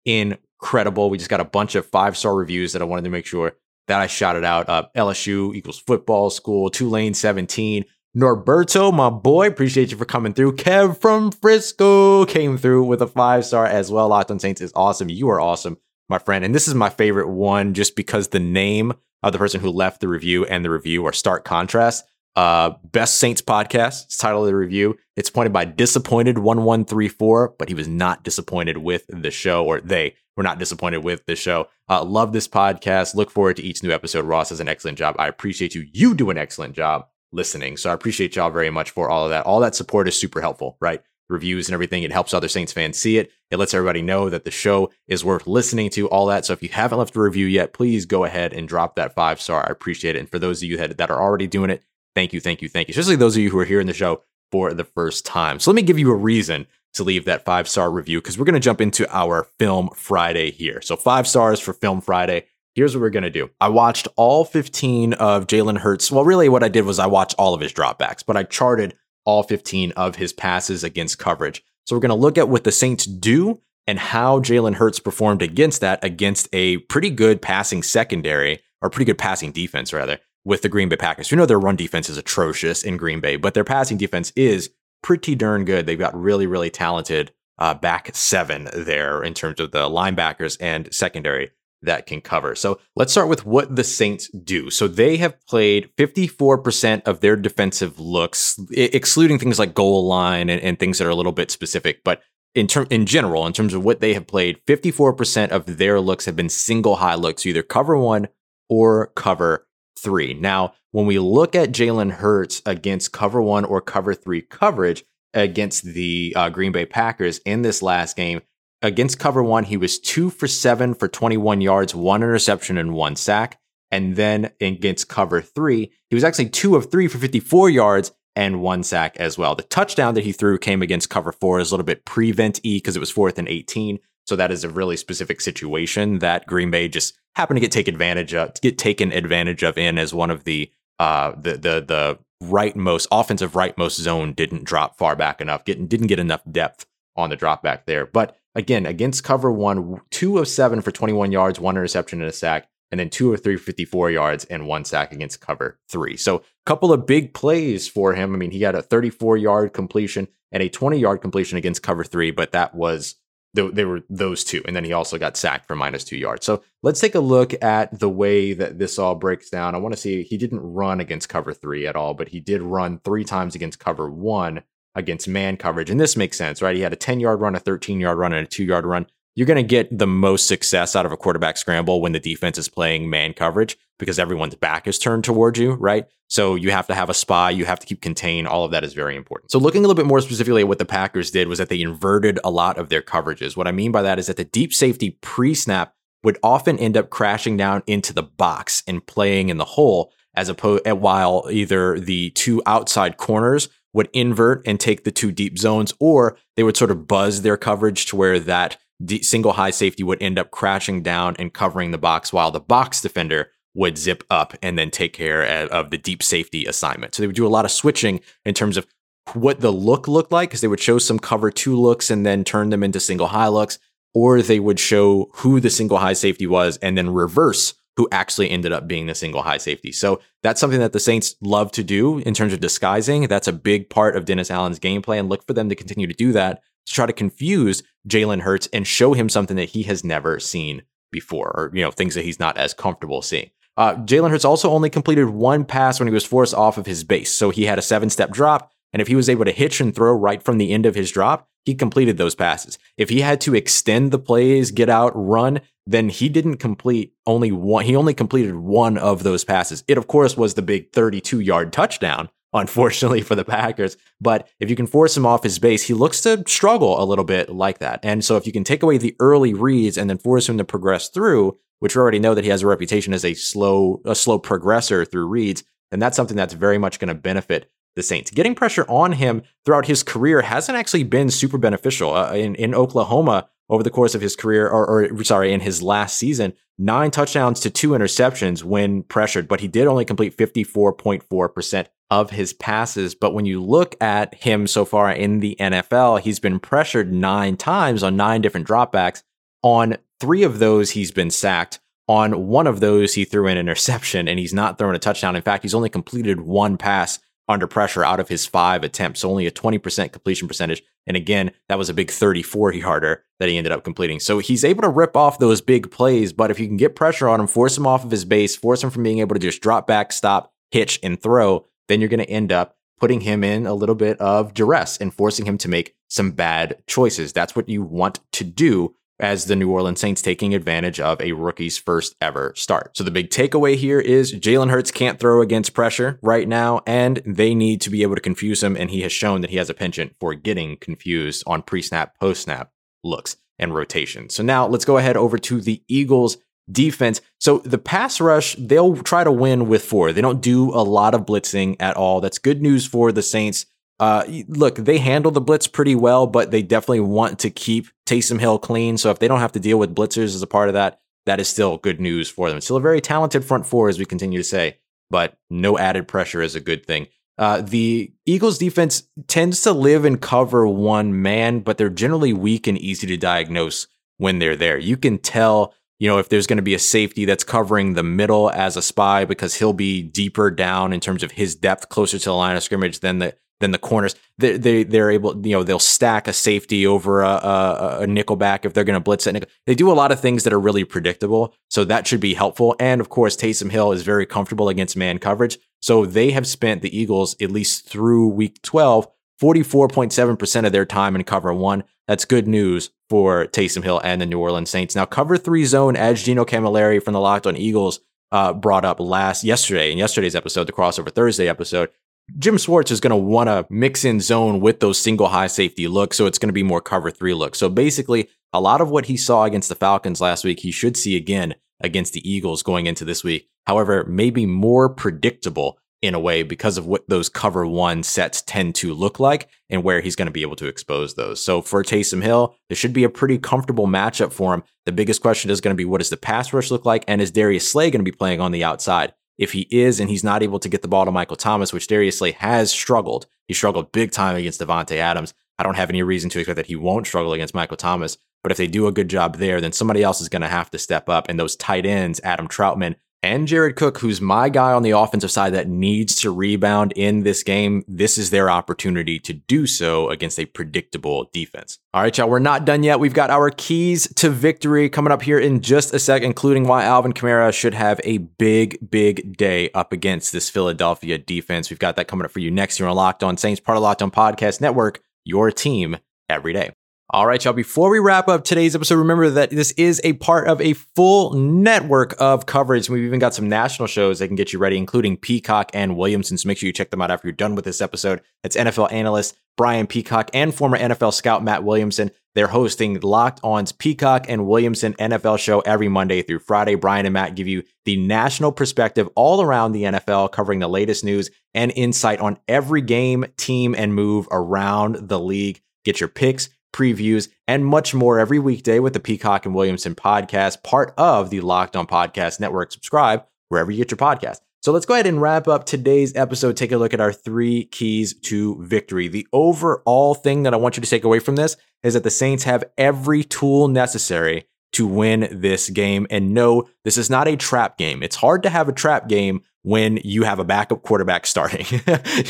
incredible. 0.06 1.10
We 1.10 1.18
just 1.18 1.30
got 1.30 1.42
a 1.42 1.46
bunch 1.46 1.76
of 1.76 1.86
five 1.86 2.18
star 2.18 2.36
reviews 2.36 2.74
that 2.74 2.82
I 2.82 2.86
wanted 2.86 3.04
to 3.04 3.10
make 3.10 3.26
sure 3.26 3.54
that 3.88 4.00
I 4.00 4.08
shouted 4.08 4.44
out. 4.44 4.70
Uh, 4.70 4.88
LSU 4.96 5.56
equals 5.56 5.80
football 5.80 6.30
school, 6.30 6.70
Tulane 6.70 7.14
17. 7.14 7.86
Norberto, 8.16 8.92
my 8.94 9.10
boy, 9.10 9.48
appreciate 9.48 9.92
you 9.92 9.98
for 9.98 10.06
coming 10.06 10.34
through. 10.34 10.56
Kev 10.56 11.00
from 11.00 11.32
Frisco 11.32 12.26
came 12.26 12.58
through 12.58 12.84
with 12.84 13.02
a 13.02 13.08
five 13.08 13.46
star 13.46 13.66
as 13.66 13.92
well. 13.92 14.08
Locked 14.08 14.32
on 14.32 14.40
Saints 14.40 14.62
is 14.62 14.72
awesome. 14.76 15.10
You 15.10 15.30
are 15.30 15.40
awesome, 15.40 15.78
my 16.10 16.18
friend. 16.18 16.44
And 16.44 16.56
this 16.56 16.68
is 16.68 16.74
my 16.74 16.90
favorite 16.90 17.30
one 17.30 17.74
just 17.74 17.96
because 17.96 18.30
the 18.30 18.40
name 18.40 18.94
of 19.24 19.34
the 19.34 19.38
person 19.38 19.62
who 19.62 19.70
left 19.70 20.02
the 20.02 20.08
review 20.08 20.46
and 20.46 20.66
the 20.66 20.70
review 20.70 21.06
are 21.06 21.14
stark 21.14 21.46
contrast. 21.46 22.06
Uh, 22.38 22.76
Best 22.92 23.16
Saints 23.16 23.42
podcast. 23.42 24.06
It's 24.06 24.18
title 24.18 24.42
of 24.42 24.46
the 24.48 24.56
review. 24.56 24.96
It's 25.16 25.32
pointed 25.32 25.52
by 25.52 25.66
Disappointed 25.66 26.38
One 26.38 26.66
One 26.66 26.86
Three 26.86 27.10
Four, 27.10 27.56
but 27.58 27.68
he 27.68 27.74
was 27.74 27.88
not 27.88 28.24
disappointed 28.24 28.78
with 28.78 29.06
the 29.10 29.32
show, 29.32 29.66
or 29.66 29.82
they 29.82 30.14
were 30.36 30.44
not 30.44 30.60
disappointed 30.60 31.00
with 31.00 31.26
the 31.26 31.36
show. 31.36 31.68
Uh, 31.90 32.04
love 32.04 32.34
this 32.34 32.48
podcast. 32.48 33.16
Look 33.16 33.32
forward 33.32 33.56
to 33.56 33.64
each 33.64 33.82
new 33.82 33.90
episode. 33.90 34.24
Ross 34.26 34.50
does 34.50 34.60
an 34.60 34.68
excellent 34.68 35.00
job. 35.00 35.16
I 35.18 35.28
appreciate 35.28 35.74
you. 35.74 35.88
You 35.92 36.14
do 36.14 36.30
an 36.30 36.38
excellent 36.38 36.76
job 36.76 37.08
listening. 37.32 37.76
So 37.76 37.90
I 37.90 37.94
appreciate 37.94 38.36
y'all 38.36 38.52
very 38.52 38.70
much 38.70 38.92
for 38.92 39.10
all 39.10 39.24
of 39.24 39.32
that. 39.32 39.48
All 39.48 39.60
that 39.62 39.74
support 39.74 40.08
is 40.08 40.16
super 40.16 40.40
helpful, 40.40 40.78
right? 40.80 41.02
Reviews 41.30 41.68
and 41.68 41.74
everything. 41.74 42.04
It 42.04 42.12
helps 42.12 42.36
other 42.36 42.48
Saints 42.48 42.72
fans 42.72 43.00
see 43.00 43.18
it. 43.18 43.32
It 43.50 43.58
lets 43.58 43.74
everybody 43.74 44.04
know 44.04 44.30
that 44.30 44.46
the 44.46 44.52
show 44.52 44.92
is 45.08 45.26
worth 45.26 45.48
listening 45.48 45.90
to, 45.90 46.08
all 46.10 46.28
that. 46.28 46.46
So 46.46 46.54
if 46.54 46.62
you 46.62 46.70
haven't 46.70 47.00
left 47.00 47.16
a 47.16 47.20
review 47.20 47.48
yet, 47.48 47.74
please 47.74 48.06
go 48.06 48.26
ahead 48.26 48.54
and 48.54 48.68
drop 48.68 48.96
that 48.96 49.16
five 49.16 49.42
star. 49.42 49.66
I 49.68 49.72
appreciate 49.72 50.16
it. 50.16 50.20
And 50.20 50.30
for 50.30 50.38
those 50.38 50.62
of 50.62 50.70
you 50.70 50.78
that, 50.78 51.00
that 51.00 51.10
are 51.10 51.20
already 51.20 51.48
doing 51.48 51.72
it, 51.72 51.82
Thank 52.18 52.34
you, 52.34 52.40
thank 52.40 52.64
you, 52.64 52.68
thank 52.68 52.88
you. 52.88 52.94
Especially 52.94 53.16
those 53.16 53.36
of 53.36 53.44
you 53.44 53.52
who 53.52 53.60
are 53.60 53.66
here 53.66 53.80
in 53.80 53.86
the 53.86 53.94
show 53.94 54.24
for 54.52 54.74
the 54.74 54.84
first 54.84 55.24
time. 55.24 55.60
So 55.60 55.70
let 55.70 55.76
me 55.76 55.84
give 55.84 56.00
you 56.00 56.10
a 56.10 56.16
reason 56.16 56.66
to 56.96 57.04
leave 57.04 57.26
that 57.26 57.46
five 57.46 57.70
star 57.70 57.92
review 57.92 58.20
because 58.20 58.40
we're 58.40 58.46
going 58.46 58.56
to 58.56 58.60
jump 58.60 58.82
into 58.82 59.08
our 59.16 59.44
Film 59.60 59.92
Friday 59.94 60.50
here. 60.50 60.82
So, 60.82 60.96
five 60.96 61.28
stars 61.28 61.60
for 61.60 61.74
Film 61.74 62.02
Friday. 62.02 62.46
Here's 62.74 62.96
what 62.96 63.02
we're 63.02 63.12
going 63.12 63.22
to 63.22 63.30
do. 63.30 63.52
I 63.62 63.70
watched 63.70 64.08
all 64.16 64.46
15 64.46 65.14
of 65.14 65.46
Jalen 65.46 65.78
Hurts. 65.78 66.12
Well, 66.12 66.26
really, 66.26 66.50
what 66.50 66.64
I 66.64 66.70
did 66.70 66.86
was 66.86 66.98
I 66.98 67.06
watched 67.06 67.36
all 67.38 67.54
of 67.54 67.62
his 67.62 67.72
dropbacks, 67.72 68.24
but 68.26 68.36
I 68.36 68.42
charted 68.42 68.96
all 69.24 69.44
15 69.44 69.92
of 69.92 70.16
his 70.16 70.34
passes 70.34 70.84
against 70.84 71.20
coverage. 71.20 71.64
So, 71.86 71.96
we're 71.96 72.02
going 72.02 72.10
to 72.10 72.16
look 72.16 72.40
at 72.40 72.50
what 72.50 72.64
the 72.64 72.72
Saints 72.72 73.06
do 73.06 73.62
and 73.86 74.00
how 74.00 74.40
Jalen 74.40 74.74
Hurts 74.74 75.00
performed 75.00 75.44
against 75.44 75.82
that 75.82 76.04
against 76.04 76.50
a 76.52 76.78
pretty 76.78 77.12
good 77.12 77.44
passing 77.44 77.84
secondary 77.84 78.62
or 78.82 78.90
pretty 78.90 79.06
good 79.06 79.20
passing 79.20 79.52
defense, 79.52 79.94
rather, 79.94 80.18
with 80.48 80.62
the 80.62 80.70
Green 80.70 80.88
Bay 80.88 80.96
Packers. 80.96 81.30
You 81.30 81.36
know 81.36 81.46
their 81.46 81.60
run 81.60 81.76
defense 81.76 82.08
is 82.08 82.18
atrocious 82.18 82.82
in 82.82 82.96
Green 82.96 83.20
Bay, 83.20 83.36
but 83.36 83.54
their 83.54 83.66
passing 83.66 83.98
defense 83.98 84.32
is 84.38 84.72
pretty 85.04 85.36
darn 85.36 85.66
good. 85.66 85.86
They've 85.86 86.00
got 86.00 86.18
really, 86.18 86.48
really 86.48 86.70
talented 86.70 87.34
uh, 87.60 87.74
back 87.74 88.16
seven 88.16 88.70
there 88.74 89.22
in 89.22 89.34
terms 89.34 89.60
of 89.60 89.72
the 89.72 89.90
linebackers 89.90 90.56
and 90.62 90.92
secondary 90.94 91.52
that 91.82 92.06
can 92.06 92.22
cover. 92.22 92.56
So 92.56 92.80
let's 92.96 93.12
start 93.12 93.28
with 93.28 93.46
what 93.46 93.76
the 93.76 93.84
Saints 93.84 94.30
do. 94.30 94.70
So 94.70 94.88
they 94.88 95.18
have 95.18 95.36
played 95.48 95.90
54% 95.98 97.04
of 97.04 97.20
their 97.20 97.36
defensive 97.36 98.00
looks, 98.00 98.58
excluding 98.72 99.40
things 99.40 99.60
like 99.60 99.74
goal 99.74 100.08
line 100.08 100.50
and, 100.50 100.62
and 100.62 100.80
things 100.80 100.98
that 100.98 101.08
are 101.08 101.12
a 101.12 101.16
little 101.16 101.34
bit 101.34 101.52
specific, 101.52 102.06
but 102.06 102.22
in 102.56 102.68
term 102.68 102.88
in 102.90 103.06
general, 103.06 103.46
in 103.46 103.54
terms 103.54 103.74
of 103.74 103.84
what 103.84 104.00
they 104.00 104.14
have 104.14 104.26
played, 104.26 104.62
54% 104.66 105.50
of 105.50 105.78
their 105.78 106.00
looks 106.00 106.26
have 106.26 106.38
been 106.38 106.50
single 106.50 106.96
high 106.96 107.16
looks, 107.16 107.46
either 107.46 107.62
cover 107.62 107.98
one 107.98 108.30
or 108.70 109.08
cover 109.16 109.67
three. 109.98 110.34
Now, 110.34 110.74
when 110.92 111.06
we 111.06 111.20
look 111.20 111.56
at 111.56 111.72
Jalen 111.72 112.12
Hurts 112.12 112.62
against 112.66 113.12
cover 113.12 113.42
one 113.42 113.66
or 113.66 113.82
cover 113.82 114.14
three 114.14 114.42
coverage 114.42 115.04
against 115.34 115.84
the 115.84 116.34
uh, 116.36 116.50
Green 116.50 116.72
Bay 116.72 116.86
Packers 116.86 117.40
in 117.40 117.62
this 117.62 117.82
last 117.82 118.16
game, 118.16 118.42
against 118.82 119.20
cover 119.20 119.44
one, 119.44 119.64
he 119.64 119.78
was 119.78 120.00
two 120.00 120.30
for 120.30 120.48
seven 120.48 120.94
for 120.94 121.08
21 121.08 121.62
yards, 121.62 121.94
one 121.94 122.24
interception, 122.24 122.78
and 122.78 122.94
one 122.94 123.16
sack. 123.16 123.60
And 123.92 124.16
then 124.16 124.52
against 124.60 125.08
cover 125.08 125.42
three, 125.42 125.92
he 126.10 126.16
was 126.16 126.24
actually 126.24 126.50
two 126.50 126.76
of 126.76 126.92
three 126.92 127.08
for 127.08 127.18
54 127.18 127.70
yards 127.70 128.12
and 128.36 128.62
one 128.62 128.84
sack 128.84 129.18
as 129.18 129.38
well. 129.38 129.56
The 129.56 129.64
touchdown 129.64 130.14
that 130.14 130.24
he 130.24 130.32
threw 130.32 130.60
came 130.60 130.82
against 130.82 131.10
cover 131.10 131.32
four 131.32 131.60
is 131.60 131.72
a 131.72 131.74
little 131.74 131.86
bit 131.86 132.06
prevent 132.06 132.60
E 132.64 132.78
because 132.78 132.96
it 132.96 133.00
was 133.00 133.10
fourth 133.10 133.40
and 133.40 133.48
18. 133.48 134.00
So 134.28 134.36
that 134.36 134.52
is 134.52 134.64
a 134.64 134.70
really 134.70 134.98
specific 134.98 135.42
situation 135.42 136.20
that 136.20 136.46
Green 136.46 136.70
Bay 136.70 136.88
just 136.90 137.18
happened 137.36 137.58
to 137.58 137.62
get 137.62 137.72
take 137.72 137.88
advantage 137.88 138.34
of, 138.34 138.54
get 138.62 138.78
taken 138.78 139.12
advantage 139.12 139.64
of 139.64 139.78
in 139.78 139.98
as 139.98 140.14
one 140.14 140.30
of 140.30 140.44
the 140.44 140.72
uh 141.00 141.32
the 141.32 141.52
the 141.52 141.86
the 141.86 142.20
rightmost 142.44 143.08
offensive 143.12 143.54
rightmost 143.54 144.00
zone 144.00 144.34
didn't 144.34 144.64
drop 144.64 144.98
far 144.98 145.16
back 145.16 145.42
enough, 145.42 145.66
getting 145.66 145.88
didn't 145.88 146.08
get 146.08 146.20
enough 146.20 146.42
depth 146.52 146.86
on 147.16 147.30
the 147.30 147.36
drop 147.36 147.64
back 147.64 147.86
there. 147.86 148.06
But 148.06 148.38
again, 148.54 148.86
against 148.86 149.24
cover 149.24 149.52
one, 149.52 150.02
two 150.12 150.38
of 150.38 150.48
seven 150.48 150.82
for 150.82 150.92
21 150.92 151.32
yards, 151.32 151.60
one 151.60 151.76
interception 151.76 152.22
and 152.22 152.30
a 152.30 152.34
sack, 152.34 152.68
and 152.92 153.00
then 153.00 153.10
two 153.10 153.34
of 153.34 153.44
three, 153.44 153.58
54 153.58 154.12
yards 154.12 154.46
and 154.46 154.68
one 154.68 154.86
sack 154.86 155.12
against 155.12 155.42
cover 155.42 155.80
three. 155.90 156.18
So 156.18 156.38
a 156.38 156.42
couple 156.66 156.94
of 156.94 157.06
big 157.06 157.34
plays 157.34 157.88
for 157.88 158.14
him. 158.14 158.34
I 158.34 158.38
mean, 158.38 158.52
he 158.52 158.62
had 158.62 158.76
a 158.76 158.82
34 158.82 159.38
yard 159.38 159.74
completion 159.74 160.28
and 160.52 160.62
a 160.62 160.70
20 160.70 160.98
yard 161.00 161.22
completion 161.22 161.58
against 161.58 161.84
cover 161.84 162.04
three, 162.04 162.32
but 162.32 162.52
that 162.52 162.76
was 162.76 163.16
they 163.58 163.86
were 163.86 164.02
those 164.10 164.44
two. 164.44 164.62
And 164.66 164.76
then 164.76 164.84
he 164.84 164.94
also 164.94 165.18
got 165.18 165.38
sacked 165.38 165.68
for 165.68 165.76
minus 165.76 166.04
two 166.04 166.18
yards. 166.18 166.46
So 166.46 166.64
let's 166.84 167.00
take 167.00 167.16
a 167.16 167.20
look 167.20 167.54
at 167.64 168.00
the 168.00 168.10
way 168.10 168.54
that 168.54 168.80
this 168.80 169.00
all 169.00 169.16
breaks 169.16 169.50
down. 169.50 169.76
I 169.76 169.80
want 169.80 169.94
to 169.94 170.00
see 170.00 170.24
he 170.24 170.38
didn't 170.38 170.60
run 170.60 171.00
against 171.00 171.30
cover 171.30 171.54
three 171.54 171.88
at 171.88 171.96
all, 171.96 172.14
but 172.14 172.30
he 172.30 172.40
did 172.40 172.62
run 172.62 173.00
three 173.00 173.24
times 173.24 173.56
against 173.56 173.80
cover 173.80 174.10
one 174.10 174.64
against 174.96 175.28
man 175.28 175.58
coverage. 175.58 175.90
And 175.90 176.00
this 176.00 176.18
makes 176.18 176.38
sense, 176.38 176.62
right? 176.62 176.76
He 176.76 176.82
had 176.82 176.94
a 176.94 176.98
10 176.98 177.20
yard 177.20 177.40
run, 177.42 177.56
a 177.56 177.60
13 177.60 178.00
yard 178.00 178.18
run, 178.18 178.34
and 178.34 178.46
a 178.46 178.50
two 178.50 178.64
yard 178.64 178.86
run. 178.86 179.08
You're 179.36 179.48
going 179.48 179.58
to 179.58 179.64
get 179.64 179.96
the 179.96 180.08
most 180.08 180.48
success 180.48 180.96
out 180.96 181.06
of 181.06 181.12
a 181.12 181.18
quarterback 181.18 181.58
scramble 181.58 182.02
when 182.02 182.12
the 182.12 182.20
defense 182.20 182.58
is 182.58 182.70
playing 182.70 183.10
man 183.10 183.34
coverage. 183.34 183.78
Because 184.00 184.20
everyone's 184.20 184.56
back 184.56 184.88
is 184.88 185.00
turned 185.00 185.24
towards 185.24 185.60
you, 185.60 185.74
right? 185.74 186.06
So 186.30 186.56
you 186.56 186.72
have 186.72 186.88
to 186.88 186.96
have 186.96 187.10
a 187.10 187.14
spy, 187.14 187.52
you 187.52 187.66
have 187.66 187.80
to 187.80 187.86
keep 187.86 188.02
contained. 188.02 188.48
All 188.48 188.66
of 188.66 188.72
that 188.72 188.84
is 188.84 188.94
very 188.94 189.16
important. 189.16 189.52
So 189.52 189.60
looking 189.60 189.80
a 189.80 189.88
little 189.88 189.96
bit 189.96 190.06
more 190.06 190.22
specifically 190.22 190.62
at 190.62 190.68
what 190.68 190.80
the 190.80 190.86
Packers 190.86 191.32
did 191.32 191.48
was 191.48 191.58
that 191.58 191.70
they 191.70 191.82
inverted 191.82 192.40
a 192.44 192.52
lot 192.52 192.78
of 192.78 192.90
their 192.90 193.02
coverages. 193.02 193.56
What 193.56 193.68
I 193.68 193.72
mean 193.72 193.92
by 193.92 194.02
that 194.02 194.20
is 194.20 194.28
that 194.28 194.38
the 194.38 194.44
deep 194.44 194.74
safety 194.74 195.12
pre-snap 195.22 195.94
would 196.24 196.38
often 196.44 196.78
end 196.80 196.98
up 196.98 197.10
crashing 197.10 197.56
down 197.58 197.84
into 197.88 198.14
the 198.14 198.24
box 198.24 198.84
and 198.88 199.06
playing 199.06 199.50
in 199.50 199.58
the 199.58 199.66
hole 199.66 200.12
as 200.36 200.50
opposed 200.50 200.86
eh, 200.86 200.92
while 200.92 201.48
either 201.50 202.00
the 202.00 202.32
two 202.32 202.62
outside 202.66 203.18
corners 203.18 203.70
would 203.94 204.10
invert 204.14 204.62
and 204.68 204.80
take 204.80 205.04
the 205.04 205.12
two 205.12 205.32
deep 205.32 205.58
zones 205.58 205.94
or 206.00 206.38
they 206.56 206.64
would 206.64 206.78
sort 206.78 206.92
of 206.92 207.08
buzz 207.08 207.42
their 207.42 207.58
coverage 207.58 208.06
to 208.06 208.16
where 208.16 208.40
that 208.40 208.78
single 209.22 209.54
high 209.54 209.72
safety 209.72 210.04
would 210.04 210.22
end 210.22 210.40
up 210.40 210.52
crashing 210.52 211.02
down 211.02 211.36
and 211.40 211.54
covering 211.54 211.92
the 211.92 211.98
box 211.98 212.34
while 212.34 212.52
the 212.52 212.60
box 212.60 213.02
defender 213.02 213.52
would 213.78 213.98
zip 213.98 214.24
up 214.30 214.56
and 214.62 214.78
then 214.78 214.90
take 214.90 215.14
care 215.14 215.44
of 215.72 215.92
the 215.92 215.98
deep 215.98 216.24
safety 216.24 216.66
assignment. 216.66 217.14
So 217.14 217.22
they 217.22 217.28
would 217.28 217.36
do 217.36 217.46
a 217.46 217.48
lot 217.48 217.64
of 217.64 217.72
switching 217.72 218.20
in 218.44 218.54
terms 218.54 218.76
of 218.76 218.88
what 219.34 219.62
the 219.62 219.72
look 219.72 220.08
looked 220.08 220.32
like 220.32 220.50
because 220.50 220.62
they 220.62 220.68
would 220.68 220.80
show 220.80 220.98
some 220.98 221.20
cover 221.20 221.52
two 221.52 221.80
looks 221.80 222.10
and 222.10 222.26
then 222.26 222.44
turn 222.44 222.72
them 222.72 222.84
into 222.84 223.00
single 223.00 223.28
high 223.28 223.50
looks, 223.50 223.78
or 224.14 224.42
they 224.42 224.60
would 224.60 224.80
show 224.80 225.30
who 225.36 225.60
the 225.60 225.70
single 225.70 226.00
high 226.00 226.14
safety 226.14 226.48
was 226.48 226.78
and 226.78 226.98
then 226.98 227.12
reverse 227.12 227.76
who 227.98 228.08
actually 228.12 228.50
ended 228.50 228.72
up 228.72 228.88
being 228.88 229.06
the 229.06 229.16
single 229.16 229.44
high 229.44 229.58
safety. 229.58 229.92
So 229.92 230.22
that's 230.44 230.60
something 230.60 230.80
that 230.80 230.94
the 230.94 231.00
Saints 231.00 231.36
love 231.42 231.72
to 231.74 231.84
do 231.84 232.20
in 232.20 232.34
terms 232.34 232.54
of 232.54 232.60
disguising. 232.60 233.28
That's 233.28 233.48
a 233.48 233.54
big 233.54 233.90
part 233.90 234.16
of 234.16 234.26
Dennis 234.26 234.52
Allen's 234.52 234.80
gameplay 234.80 235.20
and 235.20 235.30
look 235.30 235.46
for 235.46 235.54
them 235.54 235.70
to 235.70 235.76
continue 235.76 236.08
to 236.08 236.14
do 236.14 236.32
that 236.32 236.62
to 236.86 236.94
try 236.94 237.06
to 237.06 237.14
confuse 237.14 237.84
Jalen 238.08 238.42
Hurts 238.42 238.70
and 238.72 238.88
show 238.88 239.14
him 239.14 239.30
something 239.30 239.58
that 239.58 239.70
he 239.70 239.84
has 239.84 240.04
never 240.04 240.40
seen 240.40 240.84
before 241.12 241.52
or, 241.56 241.72
you 241.74 241.82
know, 241.82 241.92
things 241.92 242.16
that 242.16 242.26
he's 242.26 242.40
not 242.40 242.58
as 242.58 242.74
comfortable 242.74 243.22
seeing. 243.22 243.50
Uh, 243.78 243.96
Jalen 243.96 244.32
Hurts 244.32 244.46
also 244.46 244.72
only 244.72 244.90
completed 244.90 245.30
one 245.30 245.64
pass 245.64 246.00
when 246.00 246.08
he 246.08 246.14
was 246.14 246.26
forced 246.26 246.56
off 246.56 246.78
of 246.78 246.88
his 246.88 247.04
base. 247.04 247.34
So 247.34 247.52
he 247.52 247.66
had 247.66 247.78
a 247.78 247.84
seven 247.84 248.10
step 248.10 248.32
drop. 248.32 248.72
And 248.94 249.02
if 249.02 249.08
he 249.08 249.16
was 249.16 249.30
able 249.30 249.46
to 249.46 249.52
hitch 249.52 249.80
and 249.80 249.94
throw 249.94 250.14
right 250.14 250.42
from 250.42 250.58
the 250.58 250.72
end 250.72 250.86
of 250.86 250.96
his 250.96 251.12
drop, 251.12 251.48
he 251.66 251.76
completed 251.76 252.18
those 252.18 252.36
passes. 252.36 252.80
If 252.96 253.10
he 253.10 253.22
had 253.22 253.42
to 253.42 253.54
extend 253.54 254.12
the 254.12 254.20
plays, 254.20 254.72
get 254.72 254.90
out, 254.90 255.12
run, 255.14 255.60
then 255.86 256.10
he 256.10 256.30
didn't 256.30 256.58
complete 256.58 257.14
only 257.26 257.52
one. 257.52 257.84
He 257.86 257.96
only 257.96 258.14
completed 258.14 258.56
one 258.56 258.98
of 258.98 259.24
those 259.24 259.44
passes. 259.44 259.84
It, 259.88 259.98
of 259.98 260.08
course, 260.08 260.38
was 260.38 260.54
the 260.54 260.62
big 260.62 260.94
32 260.94 261.42
yard 261.42 261.74
touchdown, 261.74 262.30
unfortunately 262.54 263.22
for 263.22 263.36
the 263.36 263.44
Packers. 263.44 263.98
But 264.22 264.48
if 264.62 264.70
you 264.70 264.78
can 264.78 264.88
force 264.88 265.16
him 265.16 265.26
off 265.26 265.44
his 265.44 265.60
base, 265.60 265.84
he 265.84 265.94
looks 265.94 266.22
to 266.22 266.44
struggle 266.48 267.02
a 267.02 267.06
little 267.06 267.26
bit 267.26 267.50
like 267.50 267.80
that. 267.80 268.00
And 268.04 268.24
so 268.24 268.38
if 268.38 268.48
you 268.48 268.54
can 268.54 268.64
take 268.64 268.82
away 268.82 268.98
the 268.98 269.16
early 269.20 269.54
reads 269.54 269.98
and 269.98 270.10
then 270.10 270.18
force 270.18 270.48
him 270.48 270.58
to 270.58 270.64
progress 270.64 271.10
through, 271.10 271.58
which 271.80 271.96
we 271.96 272.02
already 272.02 272.20
know 272.20 272.34
that 272.34 272.44
he 272.44 272.50
has 272.50 272.64
a 272.64 272.68
reputation 272.68 273.14
as 273.14 273.26
a 273.26 273.34
slow 273.34 274.02
a 274.06 274.16
slow 274.16 274.40
progressor 274.40 275.10
through 275.10 275.28
reads, 275.28 275.64
then 275.92 276.00
that's 276.00 276.16
something 276.16 276.38
that's 276.38 276.54
very 276.54 276.78
much 276.78 277.00
going 277.00 277.10
to 277.10 277.16
benefit 277.16 277.72
the 277.96 278.04
Saints. 278.04 278.32
Getting 278.32 278.56
pressure 278.56 278.86
on 278.88 279.14
him 279.14 279.42
throughout 279.66 279.88
his 279.88 280.04
career 280.04 280.42
hasn't 280.42 280.78
actually 280.78 281.04
been 281.04 281.30
super 281.30 281.58
beneficial. 281.58 282.14
Uh, 282.14 282.34
in 282.34 282.56
in 282.56 282.76
Oklahoma 282.76 283.50
over 283.70 283.84
the 283.84 283.90
course 283.90 284.16
of 284.16 284.22
his 284.22 284.36
career, 284.36 284.68
or, 284.68 285.12
or 285.12 285.24
sorry, 285.24 285.52
in 285.52 285.60
his 285.60 285.82
last 285.82 286.18
season, 286.18 286.54
nine 286.78 287.12
touchdowns 287.12 287.60
to 287.60 287.70
two 287.70 287.90
interceptions 287.90 288.64
when 288.64 289.04
pressured, 289.04 289.48
but 289.48 289.60
he 289.60 289.68
did 289.68 289.88
only 289.88 290.06
complete 290.06 290.38
54.4% 290.38 291.88
of 292.10 292.30
his 292.32 292.54
passes. 292.54 293.14
But 293.16 293.34
when 293.34 293.46
you 293.46 293.62
look 293.62 293.96
at 294.02 294.36
him 294.36 294.68
so 294.68 294.86
far 294.86 295.12
in 295.12 295.40
the 295.40 295.58
NFL, 295.60 296.22
he's 296.22 296.40
been 296.40 296.60
pressured 296.60 297.12
nine 297.12 297.58
times 297.58 298.04
on 298.04 298.16
nine 298.16 298.42
different 298.42 298.68
dropbacks. 298.68 299.24
On 299.68 299.98
Three 300.20 300.44
of 300.44 300.60
those, 300.60 300.92
he's 300.92 301.12
been 301.12 301.30
sacked. 301.30 301.80
On 302.08 302.48
one 302.48 302.68
of 302.68 302.80
those, 302.80 303.14
he 303.14 303.26
threw 303.26 303.48
an 303.48 303.58
interception 303.58 304.28
and 304.28 304.40
he's 304.40 304.54
not 304.54 304.78
throwing 304.78 304.96
a 304.96 305.00
touchdown. 305.00 305.36
In 305.36 305.42
fact, 305.42 305.64
he's 305.64 305.76
only 305.76 305.90
completed 305.90 306.42
one 306.42 306.78
pass 306.78 307.20
under 307.50 307.68
pressure 307.68 308.04
out 308.04 308.20
of 308.20 308.28
his 308.28 308.46
five 308.46 308.84
attempts, 308.84 309.22
so 309.22 309.30
only 309.30 309.46
a 309.46 309.52
20% 309.52 310.12
completion 310.12 310.48
percentage. 310.48 310.84
And 311.06 311.16
again, 311.16 311.52
that 311.70 311.78
was 311.78 311.88
a 311.88 311.94
big 311.94 312.12
34 312.12 312.74
yarder 312.74 313.24
that 313.40 313.48
he 313.48 313.58
ended 313.58 313.72
up 313.72 313.84
completing. 313.84 314.20
So 314.20 314.40
he's 314.40 314.66
able 314.66 314.82
to 314.82 314.90
rip 314.90 315.16
off 315.16 315.40
those 315.40 315.62
big 315.62 315.92
plays, 315.92 316.34
but 316.34 316.52
if 316.52 316.60
you 316.60 316.68
can 316.68 316.78
get 316.78 316.96
pressure 316.96 317.30
on 317.30 317.40
him, 317.40 317.48
force 317.48 317.78
him 317.78 317.88
off 317.88 318.04
of 318.04 318.12
his 318.12 318.26
base, 318.26 318.56
force 318.56 318.84
him 318.84 318.90
from 318.90 319.04
being 319.04 319.20
able 319.20 319.36
to 319.36 319.40
just 319.40 319.62
drop 319.62 319.88
back, 319.88 320.12
stop, 320.12 320.52
hitch, 320.72 321.00
and 321.04 321.22
throw, 321.22 321.66
then 321.88 322.02
you're 322.02 322.10
going 322.10 322.20
to 322.20 322.30
end 322.30 322.52
up 322.52 322.76
putting 323.00 323.22
him 323.22 323.44
in 323.44 323.68
a 323.68 323.74
little 323.74 323.96
bit 323.96 324.20
of 324.20 324.54
duress 324.54 324.98
and 324.98 325.14
forcing 325.14 325.46
him 325.46 325.58
to 325.60 325.70
make 325.70 325.96
some 326.10 326.32
bad 326.32 326.82
choices. 326.88 327.32
That's 327.32 327.56
what 327.56 327.70
you 327.70 327.84
want 327.84 328.20
to 328.34 328.44
do 328.44 328.94
as 329.20 329.46
the 329.46 329.56
New 329.56 329.72
Orleans 329.72 330.00
Saints 330.00 330.22
taking 330.22 330.54
advantage 330.54 331.00
of 331.00 331.20
a 331.22 331.32
rookie's 331.32 331.78
first 331.78 332.16
ever 332.22 332.54
start. 332.56 332.96
So 332.96 333.04
the 333.04 333.12
big 333.12 333.30
takeaway 333.30 333.76
here 333.76 334.00
is 334.00 334.34
Jalen 334.34 334.70
Hurts 334.70 334.92
can't 334.92 335.20
throw 335.20 335.42
against 335.42 335.74
pressure 335.74 336.20
right 336.22 336.48
now, 336.48 336.82
and 336.86 337.22
they 337.26 337.56
need 337.56 337.82
to 337.82 337.90
be 337.90 338.04
able 338.04 338.16
to 338.16 338.22
confuse 338.22 338.62
him. 338.62 338.76
And 338.76 338.92
he 338.92 339.02
has 339.02 339.12
shown 339.12 339.42
that 339.42 339.50
he 339.50 339.58
has 339.58 339.70
a 339.70 339.74
penchant 339.74 340.16
for 340.20 340.34
getting 340.34 340.78
confused 340.78 341.44
on 341.48 341.62
pre 341.62 341.82
snap, 341.82 342.20
post 342.20 342.44
snap 342.44 342.72
looks 343.04 343.38
and 343.60 343.74
rotation. 343.74 344.30
So 344.30 344.44
now 344.44 344.68
let's 344.68 344.86
go 344.86 344.98
ahead 344.98 345.18
over 345.18 345.38
to 345.40 345.62
the 345.62 345.82
Eagles 345.88 346.38
defense. 346.72 347.22
So 347.40 347.60
the 347.60 347.78
pass 347.78 348.20
rush, 348.20 348.56
they'll 348.56 348.98
try 348.98 349.24
to 349.24 349.32
win 349.32 349.68
with 349.68 349.84
four. 349.84 350.12
They 350.12 350.22
don't 350.22 350.42
do 350.42 350.70
a 350.72 350.84
lot 350.84 351.16
of 351.16 351.26
blitzing 351.26 351.76
at 351.80 351.96
all. 351.96 352.22
That's 352.22 352.40
good 352.40 352.62
news 352.62 352.86
for 352.86 353.12
the 353.12 353.24
Saints 353.24 353.66
uh, 354.00 354.24
look, 354.48 354.76
they 354.76 355.00
handle 355.00 355.32
the 355.32 355.42
blitz 355.42 355.68
pretty 355.68 355.96
well, 355.96 356.28
but 356.28 356.52
they 356.52 356.62
definitely 356.62 357.00
want 357.00 357.40
to 357.40 357.50
keep 357.50 357.88
Taysom 358.06 358.40
Hill 358.40 358.60
clean. 358.60 358.98
So 358.98 359.10
if 359.10 359.20
they 359.20 359.28
don't 359.28 359.40
have 359.40 359.54
to 359.54 359.60
deal 359.60 359.80
with 359.80 359.96
blitzers 359.96 360.36
as 360.36 360.42
a 360.42 360.48
part 360.48 360.70
of 360.70 360.74
that, 360.74 361.02
that 361.26 361.40
is 361.40 361.48
still 361.48 361.78
good 361.78 362.00
news 362.00 362.30
for 362.30 362.50
them. 362.50 362.62
Still 362.62 362.78
a 362.78 362.82
very 362.82 363.02
talented 363.02 363.44
front 363.44 363.66
four, 363.66 363.90
as 363.90 364.00
we 364.00 364.06
continue 364.06 364.40
to 364.40 364.44
say, 364.44 364.78
but 365.10 365.38
no 365.50 365.78
added 365.78 366.08
pressure 366.08 366.42
is 366.42 366.56
a 366.56 366.62
good 366.62 366.86
thing. 366.86 367.08
Uh, 367.38 367.62
the 367.62 368.12
Eagles 368.26 368.58
defense 368.58 369.04
tends 369.28 369.62
to 369.62 369.72
live 369.72 370.06
and 370.06 370.22
cover 370.22 370.68
one 370.68 371.22
man, 371.22 371.60
but 371.60 371.78
they're 371.78 371.90
generally 371.90 372.34
weak 372.34 372.66
and 372.66 372.78
easy 372.78 373.06
to 373.08 373.18
diagnose 373.18 373.88
when 374.18 374.40
they're 374.40 374.56
there. 374.56 374.78
You 374.78 374.98
can 374.98 375.20
tell, 375.20 375.74
you 376.00 376.08
know, 376.08 376.18
if 376.18 376.30
there's 376.30 376.48
going 376.48 376.58
to 376.58 376.64
be 376.64 376.74
a 376.74 376.80
safety 376.80 377.26
that's 377.26 377.44
covering 377.44 377.94
the 377.94 378.04
middle 378.04 378.50
as 378.50 378.76
a 378.76 378.82
spy 378.82 379.26
because 379.26 379.56
he'll 379.56 379.74
be 379.74 380.02
deeper 380.02 380.50
down 380.50 380.94
in 380.94 381.00
terms 381.00 381.22
of 381.22 381.32
his 381.32 381.56
depth 381.56 381.90
closer 381.90 382.18
to 382.18 382.26
the 382.26 382.34
line 382.34 382.56
of 382.56 382.64
scrimmage 382.64 383.02
than 383.02 383.20
the 383.20 383.36
than 383.60 383.72
the 383.72 383.78
corners. 383.78 384.16
They, 384.38 384.58
they 384.58 384.84
they're 384.84 385.12
able, 385.12 385.46
you 385.46 385.54
know, 385.54 385.64
they'll 385.64 385.80
stack 385.80 386.28
a 386.28 386.34
safety 386.34 386.86
over 386.86 387.22
a, 387.22 387.30
a, 387.30 387.98
a 388.02 388.06
nickelback 388.06 388.66
if 388.66 388.74
they're 388.74 388.84
going 388.84 389.00
to 389.00 389.04
blitz 389.04 389.28
it. 389.28 389.50
They 389.66 389.76
do 389.76 389.92
a 389.92 389.94
lot 389.94 390.12
of 390.12 390.20
things 390.20 390.44
that 390.44 390.54
are 390.54 390.60
really 390.60 390.84
predictable, 390.84 391.54
so 391.70 391.84
that 391.86 392.08
should 392.08 392.20
be 392.20 392.34
helpful. 392.34 392.76
And 392.80 393.02
of 393.02 393.10
course, 393.10 393.36
Taysom 393.36 393.72
Hill 393.72 393.92
is 393.92 394.04
very 394.04 394.26
comfortable 394.26 394.70
against 394.70 394.98
man 394.98 395.20
coverage, 395.20 395.58
so 395.82 396.06
they 396.06 396.32
have 396.32 396.48
spent 396.48 396.82
the 396.82 396.98
Eagles 396.98 397.36
at 397.42 397.52
least 397.52 397.88
through 397.88 398.28
week 398.30 398.62
twelve. 398.62 399.08
44.7% 399.40 400.66
of 400.66 400.72
their 400.72 400.84
time 400.84 401.16
in 401.16 401.24
cover 401.24 401.54
one. 401.54 401.84
That's 402.08 402.26
good 402.26 402.48
news 402.48 402.90
for 403.08 403.46
Taysom 403.46 403.84
Hill 403.84 404.02
and 404.04 404.20
the 404.20 404.26
New 404.26 404.40
Orleans 404.40 404.72
Saints. 404.72 404.96
Now, 404.96 405.06
cover 405.06 405.38
three 405.38 405.64
zone, 405.66 405.96
as 405.96 406.24
Gino 406.24 406.44
Camilleri 406.44 407.04
from 407.04 407.14
the 407.14 407.20
Locked 407.20 407.46
on 407.46 407.56
Eagles 407.56 408.00
uh, 408.32 408.54
brought 408.54 408.86
up 408.86 409.00
last 409.00 409.44
yesterday 409.44 409.92
in 409.92 409.98
yesterday's 409.98 410.36
episode, 410.36 410.68
the 410.68 410.74
crossover 410.74 411.12
Thursday 411.12 411.48
episode. 411.48 411.90
Jim 412.38 412.58
Schwartz 412.58 412.92
is 412.92 413.00
going 413.00 413.12
to 413.12 413.16
want 413.16 413.48
to 413.48 413.66
mix 413.70 414.04
in 414.04 414.20
zone 414.20 414.60
with 414.60 414.80
those 414.80 415.00
single 415.00 415.30
high 415.30 415.48
safety 415.48 415.88
looks. 415.88 416.18
So 416.18 416.26
it's 416.26 416.38
going 416.38 416.50
to 416.50 416.54
be 416.54 416.64
more 416.64 416.82
cover 416.82 417.10
three 417.10 417.34
looks. 417.34 417.58
So 417.58 417.70
basically, 417.70 418.30
a 418.54 418.62
lot 418.62 418.82
of 418.82 418.90
what 418.90 419.06
he 419.06 419.18
saw 419.18 419.46
against 419.46 419.70
the 419.70 419.76
Falcons 419.76 420.22
last 420.22 420.44
week, 420.44 420.60
he 420.60 420.72
should 420.72 420.98
see 420.98 421.16
again 421.16 421.56
against 421.80 422.14
the 422.14 422.30
Eagles 422.30 422.64
going 422.64 422.86
into 422.86 423.06
this 423.06 423.24
week. 423.24 423.48
However, 423.66 424.06
maybe 424.08 424.46
more 424.46 424.90
predictable 424.90 425.80
in 426.02 426.14
a 426.14 426.20
way 426.20 426.44
because 426.44 426.78
of 426.78 426.86
what 426.86 427.08
those 427.10 427.28
cover 427.28 427.66
one 427.66 428.04
sets 428.04 428.44
tend 428.44 428.76
to 428.76 428.94
look 428.94 429.20
like 429.20 429.50
and 429.70 429.84
where 429.84 430.02
he's 430.02 430.16
going 430.16 430.28
to 430.28 430.32
be 430.32 430.44
able 430.44 430.56
to 430.56 430.68
expose 430.68 431.16
those. 431.16 431.44
So 431.44 431.62
for 431.62 431.84
Taysom 431.84 432.22
Hill, 432.22 432.56
this 432.70 432.78
should 432.78 432.94
be 432.94 433.04
a 433.04 433.10
pretty 433.10 433.40
comfortable 433.40 433.88
matchup 433.88 434.32
for 434.32 434.54
him. 434.54 434.64
The 434.86 434.92
biggest 434.92 435.22
question 435.22 435.50
is 435.50 435.60
going 435.60 435.74
to 435.74 435.78
be 435.78 435.86
what 435.86 436.00
does 436.00 436.12
the 436.12 436.18
pass 436.18 436.54
rush 436.54 436.70
look 436.72 436.86
like? 436.86 437.04
And 437.08 437.20
is 437.22 437.32
Darius 437.32 437.70
Slay 437.72 437.90
going 437.90 438.06
to 438.06 438.10
be 438.10 438.16
playing 438.16 438.42
on 438.42 438.52
the 438.52 438.64
outside? 438.64 439.14
If 439.38 439.54
he 439.54 439.68
is 439.70 440.00
and 440.00 440.10
he's 440.10 440.24
not 440.24 440.44
able 440.44 440.60
to 440.60 440.70
get 440.70 440.82
the 440.82 440.88
ball 440.88 441.06
to 441.06 441.12
Michael 441.12 441.36
Thomas, 441.36 441.72
which 441.72 441.88
Darius 441.88 442.20
Slay 442.20 442.32
has 442.32 442.72
struggled. 442.72 443.28
He 443.48 443.54
struggled 443.54 443.92
big 443.92 444.12
time 444.12 444.36
against 444.36 444.62
Davante 444.62 444.98
Adams. 444.98 445.34
I 445.60 445.64
don't 445.64 445.76
have 445.76 445.90
any 445.90 446.04
reason 446.04 446.30
to 446.32 446.40
expect 446.40 446.58
that 446.58 446.68
he 446.68 446.76
won't 446.76 447.08
struggle 447.08 447.34
against 447.34 447.56
Michael 447.56 447.78
Thomas. 447.78 448.18
But 448.44 448.52
if 448.52 448.58
they 448.58 448.68
do 448.68 448.88
a 448.88 448.92
good 448.92 449.10
job 449.10 449.38
there, 449.38 449.60
then 449.60 449.72
somebody 449.72 450.04
else 450.04 450.22
is 450.22 450.30
going 450.30 450.42
to 450.42 450.48
have 450.48 450.70
to 450.72 450.78
step 450.78 451.10
up. 451.10 451.28
And 451.28 451.40
those 451.40 451.56
tight 451.56 451.86
ends, 451.86 452.22
Adam 452.24 452.48
Trautman 452.48 452.96
and 453.28 453.46
Jared 453.46 453.76
Cook, 453.76 453.98
who's 453.98 454.22
my 454.22 454.48
guy 454.48 454.72
on 454.72 454.84
the 454.84 454.92
offensive 454.92 455.32
side 455.32 455.54
that 455.54 455.68
needs 455.68 456.16
to 456.22 456.32
rebound 456.32 456.94
in 456.94 457.24
this 457.24 457.44
game, 457.44 457.84
this 457.86 458.18
is 458.18 458.30
their 458.30 458.50
opportunity 458.50 459.20
to 459.20 459.34
do 459.34 459.68
so 459.68 460.10
against 460.10 460.40
a 460.40 460.46
predictable 460.46 461.30
defense. 461.34 461.78
All 461.94 462.02
right, 462.04 462.18
y'all, 462.18 462.30
we're 462.30 462.40
not 462.40 462.64
done 462.64 462.84
yet. 462.84 463.02
We've 463.02 463.14
got 463.14 463.30
our 463.30 463.50
keys 463.50 464.08
to 464.16 464.30
victory 464.30 464.90
coming 464.90 465.12
up 465.12 465.22
here 465.22 465.40
in 465.40 465.60
just 465.60 465.94
a 465.94 466.00
sec, 466.00 466.22
including 466.22 466.68
why 466.68 466.86
Alvin 466.86 467.12
Kamara 467.12 467.54
should 467.54 467.74
have 467.74 468.00
a 468.06 468.20
big, 468.20 468.78
big 468.90 469.36
day 469.36 469.72
up 469.74 469.92
against 469.92 470.32
this 470.32 470.50
Philadelphia 470.50 471.18
defense. 471.18 471.70
We've 471.70 471.80
got 471.80 471.98
that 471.98 472.08
coming 472.08 472.24
up 472.24 472.32
for 472.32 472.40
you 472.40 472.50
next 472.50 472.80
year 472.80 472.88
on 472.88 472.96
Locked 472.96 473.24
On 473.24 473.36
Saints, 473.36 473.60
part 473.60 473.76
of 473.76 473.84
Locked 473.84 474.02
On 474.02 474.10
Podcast 474.10 474.62
Network, 474.62 475.02
your 475.26 475.52
team 475.52 475.98
every 476.30 476.54
day. 476.54 476.77
All 477.10 477.26
right, 477.26 477.42
y'all. 477.42 477.54
Before 477.54 477.90
we 477.90 478.00
wrap 478.00 478.28
up 478.28 478.44
today's 478.44 478.76
episode, 478.76 478.96
remember 478.96 479.30
that 479.30 479.50
this 479.50 479.72
is 479.72 480.02
a 480.04 480.12
part 480.14 480.50
of 480.50 480.60
a 480.60 480.74
full 480.74 481.32
network 481.36 482.14
of 482.20 482.46
coverage. 482.46 482.90
We've 482.90 483.06
even 483.06 483.20
got 483.20 483.34
some 483.34 483.48
national 483.48 483.88
shows 483.88 484.20
that 484.20 484.28
can 484.28 484.36
get 484.36 484.52
you 484.52 484.60
ready, 484.60 484.78
including 484.78 485.16
Peacock 485.16 485.72
and 485.74 485.96
Williamson. 485.96 486.38
So 486.38 486.50
make 486.50 486.58
sure 486.58 486.68
you 486.68 486.74
check 486.74 486.90
them 486.90 487.02
out 487.02 487.10
after 487.10 487.26
you're 487.26 487.32
done 487.32 487.56
with 487.56 487.64
this 487.64 487.80
episode. 487.80 488.20
It's 488.44 488.58
NFL 488.58 488.92
analyst 488.92 489.38
Brian 489.56 489.88
Peacock 489.88 490.30
and 490.34 490.54
former 490.54 490.78
NFL 490.78 491.14
scout 491.14 491.42
Matt 491.46 491.64
Williamson. 491.64 492.12
They're 492.36 492.48
hosting 492.48 493.00
Locked 493.00 493.40
On's 493.42 493.72
Peacock 493.72 494.26
and 494.28 494.46
Williamson 494.46 494.94
NFL 494.96 495.40
show 495.40 495.62
every 495.62 495.88
Monday 495.88 496.24
through 496.24 496.40
Friday. 496.40 496.76
Brian 496.76 497.06
and 497.06 497.14
Matt 497.14 497.36
give 497.36 497.48
you 497.48 497.64
the 497.86 497.96
national 497.96 498.52
perspective 498.52 499.08
all 499.16 499.42
around 499.42 499.72
the 499.72 499.84
NFL, 499.84 500.34
covering 500.34 500.60
the 500.60 500.68
latest 500.68 501.06
news 501.06 501.30
and 501.54 501.72
insight 501.74 502.20
on 502.20 502.38
every 502.50 502.82
game, 502.82 503.24
team, 503.38 503.74
and 503.76 503.96
move 503.96 504.28
around 504.30 505.08
the 505.08 505.22
league. 505.22 505.62
Get 505.86 506.02
your 506.02 506.10
picks 506.10 506.50
previews, 506.78 507.30
and 507.48 507.66
much 507.66 507.96
more 507.96 508.20
every 508.20 508.38
weekday 508.38 508.80
with 508.80 508.94
the 508.94 509.00
Peacock 509.00 509.46
and 509.46 509.56
Williamson 509.56 509.96
podcast, 509.96 510.62
part 510.62 510.94
of 510.98 511.32
the 511.32 511.42
Locked 511.42 511.76
On 511.76 511.88
Podcast 511.88 512.40
Network. 512.40 512.72
Subscribe 512.72 513.26
wherever 513.50 513.72
you 513.72 513.78
get 513.78 513.90
your 513.90 513.98
podcast. 513.98 514.42
So 514.62 514.72
let's 514.72 514.86
go 514.86 514.94
ahead 514.94 515.08
and 515.08 515.22
wrap 515.22 515.48
up 515.48 515.66
today's 515.66 516.16
episode. 516.16 516.58
Take 516.58 516.72
a 516.72 516.78
look 516.78 516.94
at 516.94 517.00
our 517.00 517.14
three 517.14 517.66
keys 517.66 518.14
to 518.22 518.62
victory. 518.64 519.08
The 519.08 519.28
overall 519.34 520.14
thing 520.14 520.44
that 520.44 520.54
I 520.54 520.58
want 520.58 520.78
you 520.78 520.84
to 520.84 520.90
take 520.90 521.04
away 521.04 521.20
from 521.20 521.36
this 521.36 521.58
is 521.84 521.94
that 521.94 522.04
the 522.04 522.12
Saints 522.12 522.44
have 522.44 522.64
every 522.78 523.24
tool 523.24 523.68
necessary 523.68 524.46
to 524.74 524.86
win 524.86 525.28
this 525.32 525.70
game. 525.70 526.06
And 526.10 526.34
no, 526.34 526.70
this 526.84 526.98
is 526.98 527.10
not 527.10 527.28
a 527.28 527.38
trap 527.38 527.78
game. 527.78 528.04
It's 528.04 528.18
hard 528.18 528.44
to 528.44 528.50
have 528.50 528.68
a 528.68 528.74
trap 528.74 529.08
game 529.08 529.42
when 529.64 529.98
you 530.04 530.24
have 530.24 530.40
a 530.40 530.44
backup 530.44 530.84
quarterback 530.84 531.26
starting. 531.28 531.66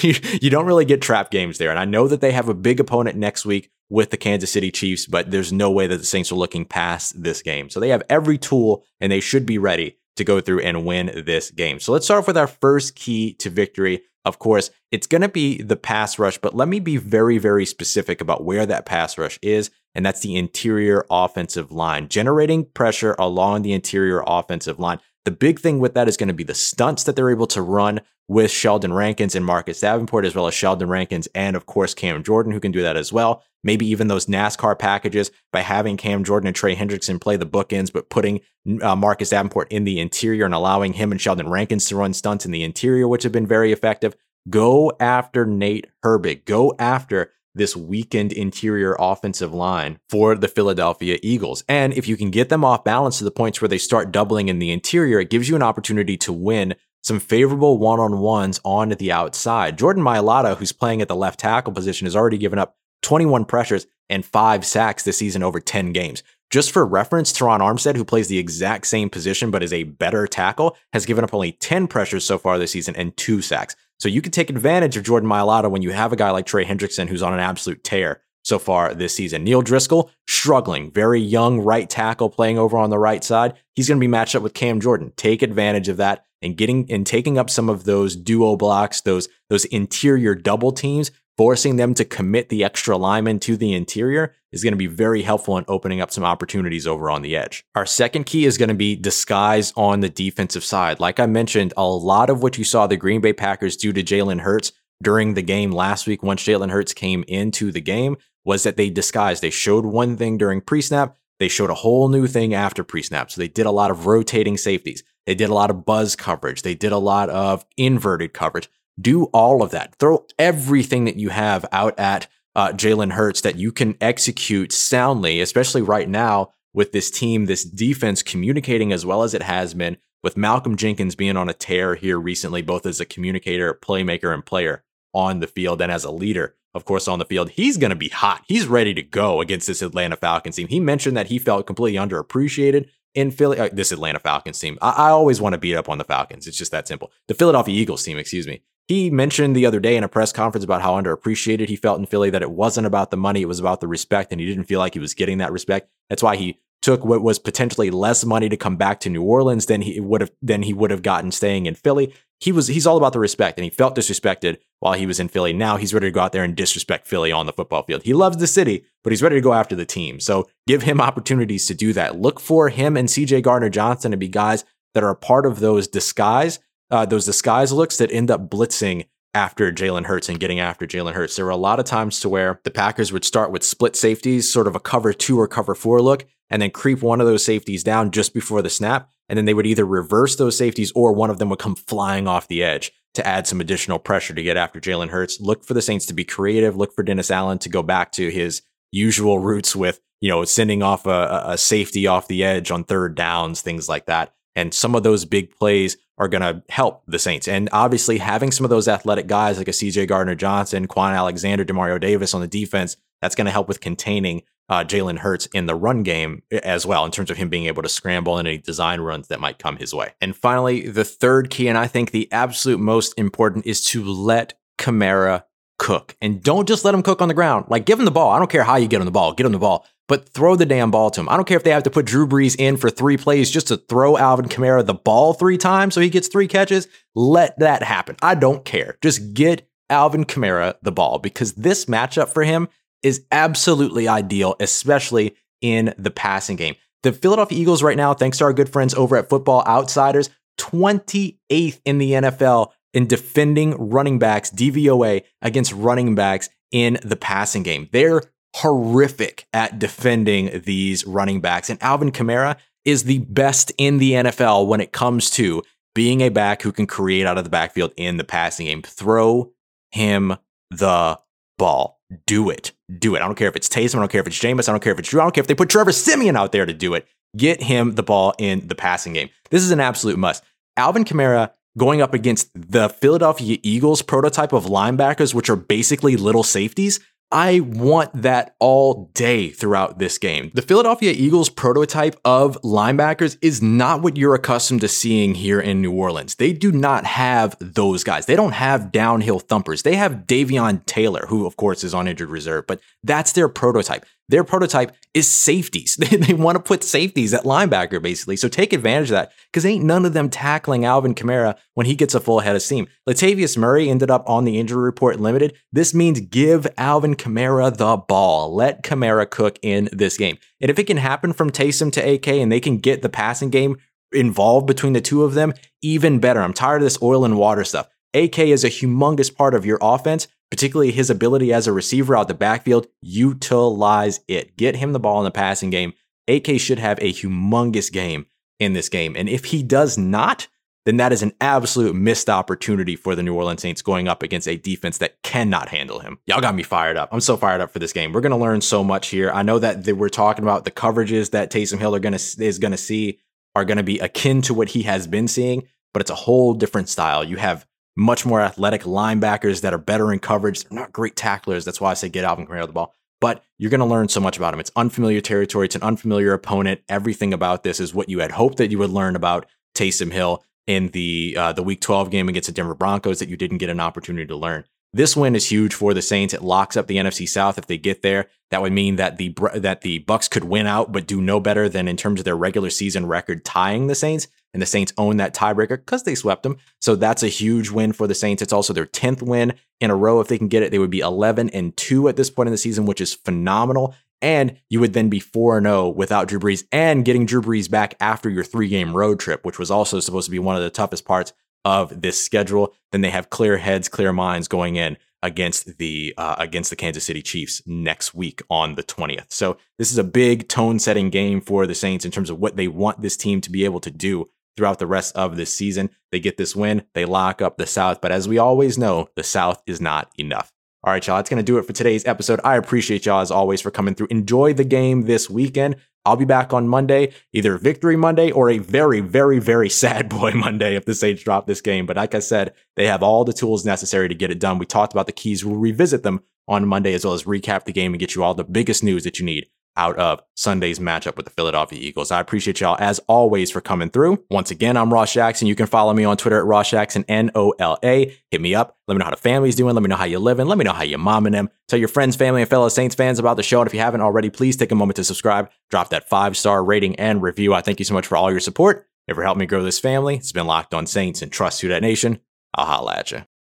you, 0.02 0.14
you, 0.42 0.50
don't 0.50 0.66
really 0.66 0.86
get 0.86 1.02
trap 1.02 1.32
games 1.32 1.58
there. 1.58 1.70
And 1.70 1.80
I 1.80 1.86
know 1.86 2.08
that 2.08 2.22
they 2.22 2.32
have 2.32 2.50
a 2.50 2.54
big 2.54 2.80
opponent 2.80 3.18
next 3.18 3.46
week 3.46 3.72
with 3.90 4.10
the 4.10 4.18
Kansas 4.18 4.52
City 4.52 4.72
Chiefs, 4.72 5.06
but 5.06 5.32
there's 5.32 5.54
no 5.54 5.72
way 5.72 5.88
that 5.88 5.98
the 5.98 6.06
Saints 6.06 6.32
are 6.32 6.36
looking 6.36 6.66
past 6.66 7.22
this 7.22 7.42
game. 7.42 7.70
So 7.70 7.80
they 7.80 7.90
have 7.90 8.04
every 8.10 8.38
tool 8.38 8.84
and 9.00 9.12
they 9.12 9.22
should 9.22 9.46
be 9.46 9.58
ready 9.58 9.98
to 10.18 10.24
go 10.24 10.42
through 10.42 10.62
and 10.62 10.86
win 10.86 11.24
this 11.26 11.52
game. 11.52 11.80
So 11.80 11.94
let's 11.94 12.06
start 12.06 12.20
off 12.20 12.28
with 12.28 12.38
our 12.38 12.48
first 12.48 12.96
key 12.96 13.34
to 13.36 13.50
victory. 13.50 14.02
Of 14.26 14.40
course, 14.40 14.72
it's 14.92 15.08
going 15.08 15.22
to 15.22 15.30
be 15.30 15.62
the 15.62 15.78
pass 15.78 16.20
rush, 16.20 16.38
but 16.38 16.54
let 16.54 16.68
me 16.68 16.80
be 16.80 16.98
very, 16.98 17.38
very 17.38 17.66
specific 17.66 18.20
about 18.20 18.44
where 18.44 18.66
that 18.66 18.86
pass 18.86 19.18
rush 19.18 19.40
is, 19.42 19.70
and 19.96 20.06
that's 20.06 20.20
the 20.20 20.36
interior 20.36 21.06
offensive 21.10 21.72
line, 21.72 22.10
generating 22.10 22.66
pressure 22.66 23.16
along 23.18 23.62
the 23.62 23.72
interior 23.72 24.24
offensive 24.28 24.80
line. 24.80 25.00
The 25.24 25.32
big 25.32 25.60
thing 25.60 25.80
with 25.80 25.94
that 25.94 26.10
is 26.10 26.18
going 26.18 26.28
to 26.28 26.34
be 26.34 26.44
the 26.44 26.54
stunts 26.54 27.04
that 27.04 27.16
they're 27.16 27.30
able 27.30 27.48
to 27.48 27.62
run 27.62 28.02
with 28.28 28.52
Sheldon 28.52 28.92
Rankins 28.92 29.36
and 29.36 29.46
Marcus 29.46 29.80
Davenport, 29.80 30.26
as 30.26 30.36
well 30.36 30.48
as 30.48 30.54
Sheldon 30.54 30.90
Rankins 30.90 31.28
and, 31.34 31.56
of 31.56 31.66
course, 31.66 31.94
Cam 31.94 32.22
Jordan, 32.24 32.52
who 32.52 32.60
can 32.60 32.74
do 32.74 32.82
that 32.82 32.98
as 32.98 33.14
well. 33.14 33.44
Maybe 33.68 33.86
even 33.88 34.08
those 34.08 34.28
NASCAR 34.28 34.80
packages 34.80 35.30
by 35.52 35.60
having 35.60 35.98
Cam 35.98 36.24
Jordan 36.24 36.48
and 36.48 36.56
Trey 36.56 36.74
Hendrickson 36.74 37.20
play 37.20 37.36
the 37.36 37.46
bookends, 37.46 37.92
but 37.92 38.10
putting 38.10 38.40
uh, 38.82 38.96
Marcus 38.96 39.32
Davenport 39.32 39.70
in 39.70 39.84
the 39.84 40.00
interior 40.00 40.46
and 40.46 40.54
allowing 40.54 40.94
him 40.94 41.12
and 41.12 41.20
Sheldon 41.20 41.50
Rankins 41.50 41.84
to 41.90 41.98
run 41.98 42.14
stunts 42.14 42.46
in 42.46 42.52
the 42.52 42.64
interior, 42.64 43.10
which 43.10 43.24
have 43.24 43.34
been 43.34 43.46
very 43.46 43.74
effective. 43.74 44.16
Go 44.50 44.94
after 45.02 45.46
Nate 45.46 45.88
Herbig. 46.02 46.46
Go 46.46 46.76
after 46.80 47.34
this 47.54 47.76
weakened 47.76 48.32
interior 48.32 48.96
offensive 49.00 49.54
line 49.54 50.00
for 50.10 50.36
the 50.36 50.48
Philadelphia 50.48 51.20
Eagles. 51.22 51.66
And 51.68 51.92
if 51.92 52.08
you 52.08 52.16
can 52.16 52.32
get 52.32 52.48
them 52.48 52.64
off 52.64 52.86
balance 52.86 53.18
to 53.18 53.26
the 53.26 53.32
points 53.32 53.60
where 53.60 53.68
they 53.68 53.78
start 53.78 54.14
doubling 54.14 54.48
in 54.48 54.60
the 54.60 54.72
interior, 54.72 55.20
it 55.20 55.30
gives 55.30 55.50
you 55.50 55.58
an 55.58 55.64
opportunity 55.64 56.16
to 56.16 56.32
win 56.32 56.76
some 57.04 57.20
favorable 57.20 57.78
one 57.78 58.00
on 58.00 58.20
ones 58.20 58.62
on 58.64 58.90
the 58.90 59.12
outside. 59.12 59.78
Jordan 59.78 60.04
Mailata, 60.04 60.56
who's 60.56 60.72
playing 60.72 61.02
at 61.02 61.10
the 61.10 61.16
left 61.18 61.42
tackle 61.42 61.74
position, 61.74 62.06
has 62.06 62.16
already 62.16 62.38
given 62.38 62.60
up 62.60 62.78
21 63.02 63.46
pressures 63.46 63.88
and 64.10 64.26
five 64.26 64.66
sacks 64.66 65.04
this 65.04 65.18
season 65.18 65.44
over 65.44 65.60
10 65.60 65.92
games. 65.92 66.24
Just 66.50 66.72
for 66.72 66.86
reference, 66.86 67.34
Terron 67.34 67.60
Armstead, 67.60 67.98
who 67.98 68.06
plays 68.06 68.30
the 68.30 68.38
exact 68.38 68.88
same 68.88 69.10
position 69.10 69.52
but 69.52 69.64
is 69.64 69.74
a 69.74 69.84
better 69.84 70.28
tackle, 70.28 70.78
has 70.94 71.06
given 71.06 71.24
up 71.24 71.34
only 71.34 71.52
10 71.52 71.88
pressures 71.88 72.24
so 72.24 72.38
far 72.38 72.58
this 72.58 72.72
season 72.72 72.96
and 72.96 73.16
two 73.18 73.42
sacks. 73.42 73.76
So 74.00 74.08
you 74.08 74.22
can 74.22 74.32
take 74.32 74.50
advantage 74.50 74.96
of 74.96 75.04
Jordan 75.04 75.30
Mailata 75.30 75.70
when 75.70 75.82
you 75.82 75.92
have 75.92 76.14
a 76.14 76.18
guy 76.18 76.30
like 76.30 76.46
Trey 76.46 76.64
Hendrickson 76.64 77.10
who's 77.10 77.24
on 77.24 77.34
an 77.34 77.40
absolute 77.40 77.84
tear 77.84 78.22
so 78.44 78.58
far 78.58 78.94
this 78.94 79.14
season. 79.14 79.44
Neil 79.44 79.62
Driscoll, 79.62 80.10
struggling, 80.26 80.90
very 80.92 81.20
young 81.20 81.60
right 81.60 81.90
tackle 81.90 82.30
playing 82.30 82.58
over 82.58 82.78
on 82.78 82.90
the 82.90 83.00
right 83.00 83.24
side. 83.24 83.56
He's 83.76 83.90
going 83.90 83.98
to 83.98 84.04
be 84.04 84.08
matched 84.08 84.36
up 84.36 84.44
with 84.44 84.54
Cam 84.54 84.80
Jordan. 84.80 85.12
Take 85.18 85.42
advantage 85.42 85.90
of 85.90 85.98
that 85.98 86.24
and 86.42 86.56
getting 86.56 86.90
and 86.90 87.06
taking 87.06 87.38
up 87.38 87.50
some 87.50 87.68
of 87.68 87.84
those 87.84 88.16
duo 88.16 88.56
blocks, 88.56 89.02
those 89.02 89.28
those 89.50 89.66
interior 89.66 90.34
double 90.34 90.72
teams, 90.72 91.12
forcing 91.38 91.76
them 91.76 91.94
to 91.94 92.04
commit 92.04 92.50
the 92.50 92.64
extra 92.64 92.98
lineman 92.98 93.40
to 93.40 93.56
the 93.56 93.74
interior 93.74 94.34
is 94.52 94.64
going 94.64 94.74
to 94.74 94.78
be 94.78 94.88
very 94.88 95.22
helpful 95.22 95.58
in 95.58 95.66
opening 95.68 96.02
up 96.02 96.12
some 96.12 96.24
opportunities 96.24 96.88
over 96.88 97.12
on 97.12 97.22
the 97.22 97.38
edge. 97.38 97.64
Our 97.76 97.86
second 97.86 98.26
key 98.26 98.46
is 98.46 98.58
going 98.58 98.70
to 98.70 98.76
be 98.76 98.96
disguise 98.96 99.72
on 99.76 100.00
the 100.00 100.10
defensive 100.10 100.64
side. 100.64 101.00
Like 101.00 101.20
I 101.20 101.28
mentioned, 101.28 101.74
a 101.78 101.88
lot 101.88 102.30
of 102.30 102.42
what 102.42 102.58
you 102.58 102.64
saw 102.64 102.88
the 102.88 102.98
Green 102.98 103.22
Bay 103.22 103.34
Packers 103.34 103.78
do 103.78 103.94
to 103.94 104.04
Jalen 104.04 104.42
Hurts 104.42 104.72
during 105.02 105.36
the 105.36 105.44
game 105.44 105.72
last 105.72 106.08
week, 106.08 106.24
once 106.24 106.44
Jalen 106.44 106.72
Hurts 106.72 106.94
came 106.94 107.24
into 107.28 107.72
the 107.72 107.82
game, 107.82 108.18
was 108.44 108.64
that 108.64 108.78
they 108.78 108.90
disguised. 108.90 109.44
They 109.44 109.52
showed 109.52 109.86
one 109.86 110.18
thing 110.18 110.38
during 110.38 110.62
pre 110.62 110.82
snap, 110.82 111.18
they 111.40 111.48
showed 111.50 111.70
a 111.70 111.76
whole 111.76 112.10
new 112.10 112.26
thing 112.26 112.54
after 112.54 112.84
pre 112.84 113.04
snap. 113.04 113.30
So 113.30 113.40
they 113.40 113.48
did 113.48 113.66
a 113.66 113.72
lot 113.72 113.92
of 113.92 114.08
rotating 114.08 114.58
safeties. 114.58 115.04
They 115.28 115.36
did 115.36 115.50
a 115.50 115.54
lot 115.54 115.70
of 115.70 115.86
buzz 115.86 116.16
coverage. 116.16 116.62
They 116.62 116.74
did 116.74 116.94
a 116.94 116.98
lot 116.98 117.30
of 117.30 117.66
inverted 117.76 118.34
coverage. 118.34 118.70
Do 119.00 119.26
all 119.26 119.62
of 119.62 119.72
that. 119.72 119.96
Throw 120.00 120.26
everything 120.40 121.06
that 121.06 121.18
you 121.18 121.30
have 121.30 121.66
out 121.72 122.00
at 122.00 122.28
uh, 122.56 122.70
Jalen 122.70 123.12
Hurts 123.12 123.42
that 123.42 123.58
you 123.58 123.72
can 123.72 123.96
execute 124.02 124.72
soundly, 124.72 125.40
especially 125.42 125.82
right 125.82 126.10
now 126.10 126.54
with 126.74 126.92
this 126.92 127.12
team, 127.12 127.46
this 127.46 127.64
defense 127.64 128.24
communicating 128.24 128.92
as 128.92 129.06
well 129.06 129.24
as 129.24 129.34
it 129.34 129.44
has 129.44 129.74
been, 129.74 129.98
with 130.24 130.38
Malcolm 130.38 130.76
Jenkins 130.76 131.16
being 131.16 131.38
on 131.38 131.50
a 131.50 131.54
tear 131.54 131.96
here 131.96 132.20
recently, 132.20 132.62
both 132.62 132.86
as 132.86 133.00
a 133.00 133.06
communicator, 133.06 133.74
playmaker, 133.74 134.34
and 134.34 134.46
player 134.46 134.84
on 135.14 135.40
the 135.40 135.48
field 135.48 135.82
and 135.82 135.92
as 135.92 136.04
a 136.04 136.12
leader 136.12 136.56
of 136.78 136.86
course, 136.86 137.08
on 137.08 137.20
the 137.20 137.26
field. 137.26 137.50
He's 137.50 137.76
going 137.76 137.90
to 137.90 137.96
be 137.96 138.10
hot. 138.10 138.44
He's 138.48 138.68
ready 138.68 138.94
to 138.94 139.02
go 139.02 139.42
against 139.42 139.68
this 139.68 139.82
Atlanta 139.82 140.16
Falcons 140.16 140.56
team. 140.56 140.68
He 140.68 140.80
mentioned 140.80 141.18
that 141.18 141.28
he 141.28 141.40
felt 141.40 141.68
completely 141.68 142.00
underappreciated 142.00 142.88
in 143.14 143.32
Philly. 143.32 143.60
Uh, 143.60 143.70
this 143.74 143.92
Atlanta 143.92 144.20
Falcons 144.20 144.60
team. 144.60 144.78
I, 144.82 144.92
I 144.92 145.10
always 145.10 145.42
want 145.42 145.54
to 145.54 145.60
beat 145.60 145.76
up 145.76 145.90
on 145.90 145.98
the 145.98 146.04
Falcons. 146.04 146.48
It's 146.48 146.58
just 146.58 146.72
that 146.72 146.88
simple. 146.88 147.12
The 147.28 147.34
Philadelphia 147.34 147.76
Eagles 147.76 148.04
team, 148.04 148.18
excuse 148.18 148.48
me. 148.48 148.62
He 148.88 149.10
mentioned 149.10 149.56
the 149.56 149.66
other 149.66 149.80
day 149.80 149.98
in 149.98 150.04
a 150.04 150.08
press 150.08 150.32
conference 150.32 150.64
about 150.64 150.82
how 150.82 150.94
underappreciated 150.94 151.68
he 151.68 151.76
felt 151.76 152.00
in 152.00 152.06
Philly, 152.06 152.30
that 152.30 152.42
it 152.42 152.52
wasn't 152.52 152.88
about 152.88 153.12
the 153.12 153.18
money, 153.18 153.42
it 153.42 153.48
was 153.48 153.60
about 153.60 153.82
the 153.82 153.88
respect, 153.88 154.32
and 154.32 154.40
he 154.40 154.48
didn't 154.48 154.66
feel 154.66 154.80
like 154.80 154.94
he 154.94 155.00
was 155.00 155.14
getting 155.14 155.40
that 155.40 155.52
respect. 155.52 155.90
That's 156.10 156.24
why 156.24 156.38
he 156.38 156.60
took 156.82 157.04
what 157.04 157.22
was 157.22 157.40
potentially 157.40 157.92
less 157.92 158.24
money 158.24 158.48
to 158.48 158.56
come 158.56 158.78
back 158.78 159.00
to 159.02 159.10
New 159.10 159.24
Orleans 159.24 159.66
than 159.66 159.82
he 159.82 160.00
would 160.00 160.22
have 160.22 160.32
than 160.42 160.64
he 160.64 160.74
would 160.74 160.92
have 160.92 161.02
gotten 161.02 161.32
staying 161.32 161.66
in 161.66 161.76
Philly 161.76 162.14
he 162.40 162.52
was 162.52 162.68
he's 162.68 162.86
all 162.86 162.98
about 162.98 163.14
the 163.14 163.20
respect 163.20 163.58
and 163.58 163.64
he 163.64 163.70
felt 163.70 163.96
disrespected 163.96 164.58
while 164.80 164.94
he 164.94 165.06
was 165.06 165.20
in 165.20 165.28
Philly. 165.28 165.54
Now 165.54 165.78
he's 165.78 165.94
ready 165.94 166.08
to 166.08 166.12
go 166.12 166.20
out 166.20 166.32
there 166.32 166.44
and 166.44 166.56
disrespect 166.56 167.08
Philly 167.08 167.32
on 167.32 167.46
the 167.46 167.54
football 167.54 167.84
field. 167.84 168.04
He 168.04 168.14
loves 168.14 168.38
the 168.38 168.48
city, 168.48 168.86
but 169.04 169.12
he's 169.12 169.24
ready 169.24 169.36
to 169.36 169.42
go 169.42 169.54
after 169.54 169.76
the 169.76 169.86
team. 169.86 170.20
So 170.20 170.48
give 170.68 170.84
him 170.84 171.02
opportunities 171.02 171.66
to 171.68 171.74
do 171.74 171.94
that. 171.94 172.20
Look 172.20 172.40
for 172.40 172.70
him 172.70 172.96
and 172.96 173.10
CJ 173.10 173.42
Gardner 173.42 173.70
Johnson 173.70 174.12
to 174.12 174.18
be 174.18 174.28
guys 174.28 174.66
that 174.94 175.04
are 175.04 175.10
a 175.10 175.16
part 175.16 175.46
of 175.46 175.60
those 175.60 175.88
disguise, 175.88 176.60
uh, 176.92 177.06
those 177.06 177.26
disguise 177.26 177.72
looks 177.72 177.98
that 177.98 178.12
end 178.12 178.32
up 178.32 178.50
blitzing 178.50 179.08
after 179.34 179.72
Jalen 179.72 180.06
Hurts 180.06 180.30
and 180.30 180.40
getting 180.40 180.60
after 180.60 180.88
Jalen 180.88 181.14
Hurts. 181.14 181.36
There 181.36 181.46
were 181.46 181.52
a 181.52 181.58
lot 181.58 181.80
of 181.80 181.86
times 181.86 182.20
to 182.22 182.30
where 182.30 182.60
the 182.64 182.72
Packers 182.72 183.12
would 183.12 183.26
start 183.26 183.52
with 183.52 183.64
split 183.64 183.96
safeties, 183.96 184.52
sort 184.52 184.68
of 184.68 184.76
a 184.76 184.80
cover 184.80 185.14
two 185.14 185.40
or 185.40 185.48
cover 185.48 185.76
four 185.76 186.02
look, 186.02 186.26
and 186.50 186.62
then 186.62 186.72
creep 186.72 187.02
one 187.02 187.22
of 187.22 187.28
those 187.28 187.44
safeties 187.44 187.84
down 187.84 188.12
just 188.12 188.34
before 188.34 188.62
the 188.62 188.70
snap 188.70 189.10
and 189.30 189.38
then 189.38 189.46
they 189.46 189.54
would 189.54 189.68
either 189.68 189.86
reverse 189.86 190.36
those 190.36 190.58
safeties 190.58 190.92
or 190.94 191.14
one 191.14 191.30
of 191.30 191.38
them 191.38 191.50
would 191.50 191.60
come 191.60 191.76
flying 191.76 192.28
off 192.28 192.48
the 192.48 192.64
edge 192.64 192.92
to 193.14 193.26
add 193.26 193.48
some 193.48 193.60
additional 193.60 194.00
pressure 194.00 194.34
to 194.34 194.44
get 194.44 194.58
after 194.58 194.80
Jalen 194.80 195.10
Hurts. 195.10 195.40
Look 195.40 195.66
for 195.66 195.74
the 195.74 195.82
Saints 195.82 196.06
to 196.08 196.14
be 196.14 196.24
creative. 196.24 196.76
Look 196.76 196.94
for 196.94 197.04
Dennis 197.04 197.32
Allen 197.32 197.58
to 197.60 197.70
go 197.70 197.84
back 197.84 198.12
to 198.14 198.30
his 198.30 198.62
usual 198.92 199.40
roots 199.40 199.76
with, 199.76 200.00
you 200.22 200.30
know, 200.30 200.46
sending 200.46 200.84
off 200.84 201.06
a, 201.06 201.44
a 201.46 201.58
safety 201.58 202.08
off 202.08 202.28
the 202.28 202.44
edge 202.44 202.72
on 202.72 202.84
third 202.84 203.16
downs, 203.16 203.62
things 203.62 203.90
like 203.90 204.06
that. 204.06 204.34
And 204.56 204.74
some 204.74 204.96
of 204.96 205.04
those 205.04 205.26
big 205.26 205.52
plays 205.56 205.98
are 206.18 206.28
going 206.28 206.42
to 206.42 206.64
help 206.70 207.04
the 207.08 207.20
Saints. 207.20 207.48
And 207.48 207.70
obviously, 207.72 208.18
having 208.18 208.52
some 208.52 208.64
of 208.64 208.70
those 208.70 208.88
athletic 208.88 209.28
guys 209.28 209.58
like 209.58 209.68
a 209.68 209.72
CJ 209.72 210.08
Gardner 210.08 210.36
Johnson, 210.36 210.88
Kwon 210.88 211.16
Alexander, 211.16 211.64
Demario 211.64 212.00
Davis 212.00 212.34
on 212.34 212.42
the 212.42 212.48
defense, 212.48 212.98
that's 213.22 213.36
going 213.36 213.46
to 213.46 213.52
help 213.52 213.68
with 213.68 213.80
containing 213.80 214.44
uh, 214.70 214.84
Jalen 214.84 215.20
Hurts 215.20 215.46
in 215.48 215.66
the 215.66 215.76
run 215.76 216.04
game 216.04 216.44
as 216.52 216.86
well, 216.86 217.06
in 217.06 217.12
terms 217.12 217.32
of 217.32 217.38
him 217.38 217.50
being 217.50 217.66
able 217.66 217.84
to 217.84 217.90
scramble 217.90 218.38
and 218.38 218.48
any 218.48 218.58
design 218.58 219.00
runs 219.00 219.28
that 219.28 219.40
might 219.40 219.60
come 219.60 219.78
his 219.78 219.94
way. 219.94 220.14
And 220.20 220.36
finally, 220.36 220.90
the 220.90 221.06
third 221.06 221.50
key, 221.50 221.68
and 221.68 221.78
I 221.78 221.88
think 221.88 222.12
the 222.12 222.32
absolute 222.32 222.80
most 222.80 223.14
important, 223.18 223.66
is 223.66 223.84
to 223.86 224.04
let 224.04 224.54
Kamara 224.78 225.44
cook. 225.78 226.18
And 226.22 226.44
don't 226.44 226.68
just 226.68 226.84
let 226.84 226.94
him 226.94 227.04
cook 227.04 227.22
on 227.22 227.28
the 227.28 227.34
ground. 227.34 227.66
Like, 227.70 227.86
give 227.86 228.00
him 228.00 228.06
the 228.06 228.12
ball. 228.12 228.32
I 228.32 228.40
don't 228.40 228.50
care 228.50 228.64
how 228.64 228.76
you 228.76 228.88
get 228.88 229.00
him 229.00 229.06
the 229.06 229.12
ball, 229.12 229.34
get 229.34 229.46
him 229.46 229.52
the 229.52 229.60
ball, 229.60 229.86
but 230.08 230.30
throw 230.30 230.56
the 230.56 230.66
damn 230.66 230.92
ball 230.92 231.10
to 231.12 231.22
him. 231.22 231.30
I 231.30 231.36
don't 231.36 231.48
care 231.48 231.58
if 231.58 231.64
they 231.64 231.72
have 231.72 231.84
to 231.84 231.90
put 231.90 232.06
Drew 232.06 232.28
Brees 232.28 232.56
in 232.58 232.78
for 232.78 232.90
three 232.90 233.18
plays 233.18 233.52
just 233.52 233.68
to 233.68 233.78
throw 233.78 234.18
Alvin 234.18 234.48
Kamara 234.48 234.86
the 234.86 234.94
ball 234.94 235.34
three 235.34 235.58
times 235.58 235.94
so 235.94 236.02
he 236.02 236.10
gets 236.10 236.28
three 236.28 236.48
catches. 236.48 236.88
Let 237.16 237.60
that 237.60 237.84
happen. 237.84 238.16
I 238.22 238.36
don't 238.36 238.64
care. 238.64 238.98
Just 239.02 239.34
get 239.34 239.70
Alvin 239.90 240.26
Kamara 240.26 240.76
the 240.82 240.92
ball 240.92 241.20
because 241.20 241.54
this 241.54 241.86
matchup 241.86 242.30
for 242.30 242.44
him 242.44 242.68
is 243.04 243.26
absolutely 243.32 244.08
ideal, 244.08 244.56
especially 244.60 245.36
in 245.62 245.94
the 245.98 246.12
passing 246.12 246.56
game. 246.56 246.76
The 247.04 247.14
Philadelphia 247.14 247.60
Eagles, 247.60 247.84
right 247.84 247.98
now, 247.98 248.14
thanks 248.14 248.40
to 248.40 248.46
our 248.46 248.54
good 248.54 248.70
friends 248.70 248.94
over 248.94 249.16
at 249.16 249.30
Football 249.30 249.64
Outsiders, 249.68 250.30
28th 250.60 251.80
in 251.86 251.98
the 252.00 252.12
NFL 252.12 252.72
in 252.94 253.06
defending 253.08 253.72
running 253.76 254.18
backs, 254.18 254.50
DVOA, 254.50 255.24
against 255.42 255.72
running 255.74 256.16
backs 256.16 256.50
in 256.72 256.98
the 257.04 257.16
passing 257.16 257.64
game. 257.64 257.88
They're 257.92 258.24
horrific 258.58 259.48
at 259.54 259.78
defending 259.78 260.62
these 260.66 261.06
running 261.06 261.42
backs. 261.42 261.70
And 261.70 261.82
Alvin 261.82 262.12
Kamara 262.12 262.58
is 262.86 263.04
the 263.04 263.20
best 263.20 263.72
in 263.78 263.98
the 263.98 264.14
NFL 264.14 264.68
when 264.68 264.82
it 264.82 264.92
comes 264.92 265.30
to 265.32 265.62
being 265.94 266.22
a 266.22 266.30
back 266.30 266.62
who 266.62 266.72
can 266.72 266.88
create 266.88 267.26
out 267.26 267.38
of 267.38 267.44
the 267.44 267.50
backfield 267.50 267.92
in 267.98 268.18
the 268.18 268.24
passing 268.24 268.66
game. 268.66 268.82
Throw 268.82 269.52
him 269.92 270.38
the 270.72 271.20
ball. 271.58 272.00
Do 272.26 272.50
it. 272.50 272.72
Do 272.98 273.16
it. 273.16 273.22
I 273.22 273.26
don't 273.26 273.36
care 273.36 273.50
if 273.50 273.56
it's 273.56 273.70
Taysom. 273.70 273.96
I 273.96 274.00
don't 274.00 274.12
care 274.12 274.22
if 274.22 274.28
it's 274.28 274.40
Jameis. 274.40 274.70
I 274.70 274.72
don't 274.72 274.82
care 274.82 274.94
if 274.94 275.00
it's 275.00 275.10
Drew. 275.10 275.22
I 275.22 275.26
don't 275.26 275.34
care 275.34 275.42
if 275.42 275.48
they 275.48 275.56
put 275.56 275.70
Trevor 275.70 275.92
Siemian 275.92 276.38
out 276.38 276.52
there 276.52 276.66
to 276.66 276.74
do 276.74 276.94
it. 276.94 277.08
Get 277.36 277.62
him 277.62 277.96
the 277.96 278.04
ball 278.04 278.34
in 278.40 278.68
the 278.68 278.76
passing 278.76 279.14
game. 279.14 279.30
This 279.52 279.64
is 279.64 279.72
an 279.72 279.80
absolute 279.80 280.18
must. 280.18 280.44
Alvin 280.78 281.04
Kamara 281.04 281.52
going 281.78 282.02
up 282.02 282.14
against 282.14 282.50
the 282.56 282.90
Philadelphia 282.90 283.58
Eagles 283.62 284.02
prototype 284.02 284.54
of 284.54 284.66
linebackers, 284.66 285.34
which 285.34 285.50
are 285.50 285.56
basically 285.56 286.16
little 286.16 286.44
safeties. 286.44 287.00
I 287.32 287.60
want 287.60 288.22
that 288.22 288.56
all 288.60 289.12
day 289.14 289.50
throughout 289.50 290.00
this 290.00 290.18
game. 290.18 290.50
The 290.54 290.62
Philadelphia 290.62 291.12
Eagles 291.12 291.50
prototype 291.50 292.16
of 292.24 292.62
linebackers 292.62 293.38
is 293.42 293.62
not 293.62 294.02
what 294.02 294.16
you're 294.16 294.36
accustomed 294.36 294.82
to 294.82 294.88
seeing 294.88 295.36
here 295.36 295.60
in 295.60 295.82
New 295.82 295.92
Orleans. 295.92 296.36
They 296.36 296.54
do 296.54 296.72
not 296.72 297.06
have 297.06 297.58
those 297.60 298.06
guys. 298.06 298.28
They 298.28 298.38
don't 298.38 298.54
have 298.54 298.94
downhill 298.94 299.40
thumpers. 299.40 299.82
They 299.82 299.96
have 299.96 300.26
Davion 300.26 300.86
Taylor, 300.86 301.26
who 301.28 301.46
of 301.46 301.58
course 301.58 301.84
is 301.84 301.94
on 301.94 302.08
injured 302.08 302.30
reserve, 302.30 302.66
but 302.66 302.80
that's 303.04 303.34
their 303.34 303.50
prototype. 303.50 304.06
Their 304.30 304.44
prototype 304.44 304.94
is 305.14 305.30
safeties. 305.30 305.98
They, 306.08 306.18
they 306.18 306.34
want 306.34 306.56
to 306.58 306.64
put 306.64 306.84
safeties 306.84 307.34
at 307.34 307.44
linebacker, 307.44 308.02
basically. 308.02 308.38
So 308.38 308.48
take 308.48 308.72
advantage 308.72 309.10
of 309.10 309.16
that 309.16 309.32
because 309.52 309.66
ain't 309.66 309.84
none 309.84 310.06
of 310.06 310.14
them 310.14 310.30
tackling 310.30 310.86
Alvin 310.86 311.16
Kamara 311.16 311.56
when 311.74 311.86
he 311.86 311.96
gets 311.96 312.16
a 312.16 312.20
full 312.20 312.40
head 312.40 312.56
of 312.56 312.62
steam. 312.62 312.88
Latavius 313.08 313.58
Murray 313.58 313.90
ended 313.90 314.10
up 314.12 314.24
on 314.28 314.46
the 314.46 314.58
injury 314.60 314.84
report 314.84 315.20
limited. 315.20 315.58
This 315.72 315.94
means 315.94 316.20
give 316.22 316.68
Alvin 316.78 317.16
Kamara 317.16 317.76
the 317.76 317.98
ball. 317.98 318.54
Let 318.54 318.84
Kamara 318.84 319.30
cook 319.30 319.60
in 319.62 319.90
this 319.92 320.18
game. 320.18 320.38
And 320.62 320.72
if 320.72 320.80
it 320.80 320.88
can 320.88 320.98
happen 320.98 321.34
from 321.34 321.50
Taysom 321.50 321.92
to 321.94 322.14
AK 322.14 322.28
and 322.28 322.52
they 322.52 322.60
can 322.60 322.78
get 322.78 323.02
the 323.02 323.10
passing 323.10 323.50
game 323.50 323.78
involved 324.14 324.68
between 324.68 324.94
the 324.94 325.02
two 325.02 325.24
of 325.24 325.34
them, 325.34 325.54
even 325.82 326.20
better. 326.20 326.42
I'm 326.42 326.54
tired 326.54 326.82
of 326.82 326.86
this 326.86 327.02
oil 327.02 327.26
and 327.26 327.38
water 327.38 327.64
stuff. 327.64 327.90
AK 328.14 328.40
is 328.40 328.64
a 328.64 328.70
humongous 328.70 329.34
part 329.34 329.54
of 329.54 329.66
your 329.66 329.80
offense 329.82 330.28
particularly 330.52 330.92
his 330.92 331.10
ability 331.10 331.54
as 331.54 331.68
a 331.68 331.74
receiver 331.74 332.16
out 332.16 332.28
the 332.28 332.34
backfield. 332.34 332.88
Utilize 333.02 334.20
it. 334.28 334.58
Get 334.58 334.76
him 334.76 334.94
the 334.94 335.00
ball 335.00 335.20
in 335.20 335.26
the 335.26 335.32
passing 335.32 335.70
game. 335.70 335.94
AK 336.28 336.60
should 336.60 336.80
have 336.80 337.00
a 337.00 337.14
humongous 337.14 337.92
game 337.92 338.26
in 338.60 338.74
this 338.74 338.90
game. 338.90 339.16
And 339.16 339.30
if 339.30 339.46
he 339.46 339.64
does 339.64 339.98
not, 339.98 340.48
then 340.86 340.98
that 340.98 341.12
is 341.12 341.22
an 341.22 341.34
absolute 341.42 341.96
missed 341.96 342.30
opportunity 342.30 342.96
for 342.96 343.14
the 343.14 343.22
New 343.22 343.36
Orleans 343.36 343.62
Saints 343.62 343.82
going 343.82 344.08
up 344.08 344.24
against 344.24 344.48
a 344.48 344.56
defense 344.56 345.00
that 345.00 345.22
cannot 345.22 345.68
handle 345.68 346.00
him. 346.00 346.18
Y'all 346.26 346.40
got 346.40 346.56
me 346.56 346.64
fired 346.64 346.96
up. 346.96 347.10
I'm 347.12 347.20
so 347.20 347.36
fired 347.36 347.60
up 347.60 347.72
for 347.72 347.80
this 347.80 347.92
game. 347.92 348.14
We're 348.14 348.22
going 348.22 348.32
to 348.32 348.38
learn 348.38 348.62
so 348.62 348.86
much 348.86 349.10
here. 349.10 349.30
I 349.32 349.44
know 349.44 349.60
that 349.60 349.86
we're 349.86 350.08
talking 350.08 350.44
about 350.44 350.64
the 350.64 350.72
coverages 350.72 351.32
that 351.32 351.52
Taysom 351.52 351.80
Hill 351.80 351.94
are 351.94 352.00
going 352.00 352.18
to 352.18 352.44
is 352.44 352.58
going 352.58 352.72
to 352.72 352.78
see 352.78 353.20
are 353.54 353.66
going 353.66 353.78
to 353.78 353.84
be 353.84 354.00
akin 354.00 354.42
to 354.44 354.54
what 354.54 354.70
he 354.70 354.84
has 354.84 355.08
been 355.08 355.28
seeing, 355.28 355.68
but 355.94 356.02
it's 356.02 356.12
a 356.12 356.16
whole 356.16 356.54
different 356.54 356.88
style. 356.88 357.24
You 357.24 357.36
have 357.36 357.66
much 357.98 358.26
more 358.26 358.40
athletic 358.40 358.84
linebackers 358.84 359.62
that 359.62 359.74
are 359.74 359.80
better 359.80 360.14
in 360.14 360.20
coverage. 360.20 360.64
They're 360.64 360.80
not 360.80 360.94
great 360.94 361.16
tacklers. 361.16 361.66
That's 361.66 361.82
why 361.82 361.92
I 361.92 361.96
say 361.96 362.10
get 362.10 362.24
Alvin 362.24 362.46
Kamara 362.46 362.68
the 362.68 362.72
ball. 362.72 362.94
But 363.20 363.44
you're 363.58 363.72
going 363.72 363.80
to 363.80 363.86
learn 363.86 364.08
so 364.08 364.20
much 364.20 364.38
about 364.38 364.54
him. 364.54 364.60
It's 364.60 364.72
unfamiliar 364.76 365.20
territory. 365.20 365.66
It's 365.66 365.76
an 365.76 365.82
unfamiliar 365.82 366.34
opponent. 366.34 366.82
Everything 366.88 367.34
about 367.34 367.64
this 367.64 367.80
is 367.80 367.96
what 367.96 368.08
you 368.08 368.20
had 368.20 368.32
hoped 368.32 368.58
that 368.58 368.70
you 368.70 368.78
would 368.78 368.92
learn 368.92 369.16
about 369.16 369.48
Taysom 369.74 370.12
Hill 370.12 370.44
in 370.68 370.90
the 370.90 371.36
uh, 371.38 371.54
the 371.54 371.64
Week 371.64 371.82
12 371.82 372.12
game 372.12 372.30
against 372.30 372.48
the 372.48 372.54
Denver 372.54 372.76
Broncos 372.76 373.18
that 373.18 373.30
you 373.30 373.38
didn't 373.38 373.58
get 373.58 373.72
an 373.72 373.80
opportunity 373.80 374.28
to 374.28 374.36
learn. 374.36 374.64
This 374.94 375.18
win 375.18 375.36
is 375.36 375.50
huge 375.50 375.74
for 375.74 375.94
the 375.94 376.02
Saints. 376.02 376.34
It 376.34 376.44
locks 376.44 376.78
up 376.78 376.88
the 376.88 376.98
NFC 376.98 377.28
South 377.28 377.58
if 377.58 377.66
they 377.66 377.78
get 377.78 378.04
there. 378.04 378.28
That 378.52 378.62
would 378.62 378.74
mean 378.74 378.98
that 378.98 379.18
the 379.18 379.36
that 379.56 379.82
the 379.82 380.04
Bucs 380.04 380.30
could 380.30 380.44
win 380.44 380.68
out 380.68 380.92
but 380.92 381.08
do 381.08 381.20
no 381.20 381.40
better 381.40 381.68
than 381.68 381.88
in 381.88 381.98
terms 381.98 382.20
of 382.20 382.26
their 382.26 382.38
regular 382.38 382.70
season 382.70 383.08
record 383.08 383.44
tying 383.44 383.88
the 383.88 383.96
Saints 383.96 384.28
and 384.54 384.62
the 384.62 384.66
Saints 384.66 384.94
own 384.98 385.18
that 385.18 385.34
tiebreaker 385.34 385.78
because 385.78 386.04
they 386.04 386.16
swept 386.16 386.44
them. 386.44 386.58
So 386.82 386.96
that's 386.96 387.24
a 387.24 387.28
huge 387.28 387.70
win 387.70 387.94
for 387.94 388.08
the 388.08 388.16
Saints. 388.16 388.42
It's 388.42 388.54
also 388.54 388.74
their 388.74 388.86
10th 388.86 389.22
win 389.22 389.54
in 389.80 389.92
a 389.92 389.96
row. 389.96 390.20
If 390.20 390.28
they 390.28 390.38
can 390.38 390.48
get 390.48 390.64
it, 390.64 390.72
they 390.72 390.80
would 390.80 390.90
be 390.90 391.00
11 391.00 391.50
and 391.52 391.76
2 391.78 392.08
at 392.08 392.16
this 392.16 392.30
point 392.30 392.48
in 392.48 392.52
the 392.52 392.58
season, 392.58 392.86
which 392.86 393.02
is 393.02 393.14
phenomenal. 393.14 393.96
And 394.22 394.58
you 394.70 394.80
would 394.80 394.94
then 394.94 395.10
be 395.10 395.20
4 395.20 395.62
0 395.62 395.90
without 395.90 396.28
Drew 396.28 396.40
Brees 396.40 396.64
and 396.72 397.06
getting 397.06 397.26
Drew 397.26 397.42
Brees 397.42 397.70
back 397.70 397.94
after 398.00 398.30
your 398.30 398.44
three 398.44 398.68
game 398.68 398.96
road 398.96 399.20
trip, 399.20 399.46
which 399.46 399.60
was 399.60 399.70
also 399.70 400.00
supposed 400.00 400.26
to 400.26 400.32
be 400.32 400.40
one 400.40 400.56
of 400.56 400.64
the 400.64 400.72
toughest 400.72 401.06
parts 401.06 401.34
of 401.64 402.02
this 402.02 402.24
schedule. 402.24 402.74
Then 402.92 403.02
they 403.02 403.12
have 403.12 403.30
clear 403.30 403.58
heads, 403.58 403.90
clear 403.90 404.12
minds 404.12 404.48
going 404.48 404.76
in 404.76 404.98
against 405.24 405.78
the 405.78 406.14
uh, 406.18 406.36
against 406.40 406.70
the 406.70 406.76
Kansas 406.76 407.04
City 407.04 407.22
Chiefs 407.22 407.62
next 407.66 408.14
week 408.14 408.42
on 408.50 408.76
the 408.76 408.84
20th. 408.84 409.32
So 409.32 409.58
this 409.78 409.92
is 409.92 409.98
a 409.98 410.04
big 410.04 410.48
tone 410.48 410.80
setting 410.80 411.10
game 411.10 411.42
for 411.42 411.68
the 411.68 411.76
Saints 411.76 412.06
in 412.06 412.12
terms 412.12 412.30
of 412.30 412.40
what 412.40 412.56
they 412.56 412.68
want 412.68 413.02
this 413.02 413.18
team 413.18 413.42
to 413.42 413.52
be 413.52 413.66
able 413.66 413.80
to 413.82 413.92
do 413.92 414.30
throughout 414.58 414.80
the 414.80 414.88
rest 414.88 415.16
of 415.16 415.38
this 415.38 415.54
season. 415.54 415.90
They 416.12 416.20
get 416.20 416.38
this 416.38 416.56
win, 416.56 416.84
they 416.94 417.06
lock 417.06 417.42
up 417.42 417.58
the 417.58 417.68
South, 417.68 418.02
but 418.02 418.12
as 418.12 418.28
we 418.28 418.38
always 418.38 418.78
know, 418.78 419.10
the 419.16 419.24
South 419.24 419.62
is 419.66 419.80
not 419.80 420.12
enough. 420.18 420.52
All 420.84 420.94
right, 420.94 421.06
y'all, 421.06 421.18
that's 421.18 421.30
going 421.30 421.38
to 421.38 421.44
do 421.44 421.58
it 421.58 421.66
for 421.66 421.74
today's 421.74 422.06
episode. 422.06 422.40
I 422.44 422.56
appreciate 422.56 423.06
y'all 423.06 423.22
as 423.22 423.32
always 423.32 423.62
for 423.62 423.72
coming 423.72 423.96
through. 423.96 424.08
Enjoy 424.10 424.54
the 424.54 424.64
game 424.64 425.04
this 425.04 425.30
weekend. 425.30 425.76
I'll 426.06 426.16
be 426.16 426.24
back 426.24 426.54
on 426.54 426.70
Monday, 426.70 427.12
either 427.34 427.58
Victory 427.58 427.98
Monday 427.98 428.32
or 428.32 428.50
a 428.50 428.60
very, 428.60 429.02
very, 429.02 429.40
very 429.40 429.70
sad 429.84 430.08
boy 430.08 430.32
Monday 430.32 430.76
if 430.76 430.86
the 430.86 430.94
Saints 430.94 431.24
drop 431.24 431.46
this 431.46 431.62
game. 431.62 431.86
But 431.86 431.98
like 431.98 432.16
I 432.16 432.20
said, 432.20 432.54
they 432.76 432.88
have 432.88 433.04
all 433.04 433.26
the 433.26 433.34
tools 433.34 433.66
necessary 433.66 434.08
to 434.08 434.16
get 434.16 434.32
it 434.32 434.40
done. 434.40 434.60
We 434.60 434.66
talked 434.66 434.94
about 434.94 435.08
the 435.08 435.12
keys. 435.12 435.44
We'll 435.44 435.58
revisit 435.58 436.04
them 436.04 436.22
on 436.48 436.66
Monday 436.66 436.94
as 436.94 437.04
well 437.04 437.14
as 437.14 437.24
recap 437.24 437.66
the 437.66 437.74
game 437.74 437.92
and 437.94 438.00
get 438.00 438.16
you 438.16 438.24
all 438.24 438.34
the 438.34 438.46
biggest 438.46 438.84
news 438.84 439.04
that 439.04 439.20
you 439.20 439.26
need 439.26 439.48
out 439.78 439.96
of 439.98 440.22
Sunday's 440.36 440.80
matchup 440.80 441.16
with 441.16 441.26
the 441.26 441.32
Philadelphia 441.32 441.80
Eagles. 441.80 442.12
I 442.12 442.20
appreciate 442.20 442.60
y'all 442.60 442.76
as 442.80 443.00
always 443.08 443.52
for 443.52 443.62
coming 443.62 443.90
through. 443.90 444.24
Once 444.30 444.52
again, 444.52 444.76
I'm 444.76 444.94
Ross 444.94 445.14
Jackson. 445.14 445.48
You 445.48 445.56
can 445.56 445.68
follow 445.68 445.94
me 445.94 446.04
on 446.04 446.18
Twitter 446.18 446.40
at 446.40 446.46
Ross 446.46 446.70
Jackson, 446.70 447.06
N 447.08 447.32
O 447.36 447.52
L 447.60 447.78
A. 447.84 448.14
Hit 448.32 448.42
me 448.42 448.56
up. 448.56 448.76
Let 448.88 448.96
me 448.96 449.00
know 449.00 449.06
how 449.06 449.12
the 449.12 449.18
family's 449.18 449.56
doing. 449.56 449.74
Let 449.76 449.84
me 449.84 449.88
know 449.88 449.96
how 449.96 450.06
you're 450.06 450.20
living. 450.20 450.48
Let 450.48 450.58
me 450.58 450.66
know 450.66 450.74
how 450.74 450.84
you're 450.84 451.00
momming 451.00 451.32
them. 451.32 451.50
Tell 451.68 451.80
your 451.80 451.88
friends, 451.88 452.16
family, 452.16 452.42
and 452.42 452.50
fellow 452.50 452.70
Saints 452.70 452.96
fans 452.96 453.20
about 453.20 453.38
the 453.38 453.44
show. 453.44 453.62
And 453.62 453.68
if 453.68 453.74
you 453.74 453.80
haven't 453.80 454.02
already, 454.02 454.30
please 454.30 454.58
take 454.58 454.72
a 454.72 454.76
moment 454.76 454.96
to 454.98 455.04
subscribe, 455.04 455.50
drop 455.70 455.90
that 455.90 456.10
five 456.10 456.36
star 456.36 456.64
rating 456.64 456.96
and 456.98 457.22
review. 457.22 457.54
I 457.54 457.62
thank 457.62 457.80
you 457.80 457.86
so 457.86 457.94
much 457.94 458.08
for 458.08 458.18
all 458.18 458.32
your 458.32 458.40
support. 458.40 458.88
Ever 459.08 459.24
helped 459.24 459.40
me 459.40 459.46
grow 459.46 459.64
this 459.64 459.80
family? 459.80 460.16
It's 460.16 460.34
been 460.34 460.48
Locked 460.48 460.74
on 460.74 460.86
Saints 460.86 461.22
and 461.22 461.32
Trust 461.32 461.62
to 461.62 461.70
that 461.70 461.82
nation. 461.82 462.20
I'll 462.54 462.66
holla 462.66 462.96
at 462.96 463.12
you. 463.12 463.24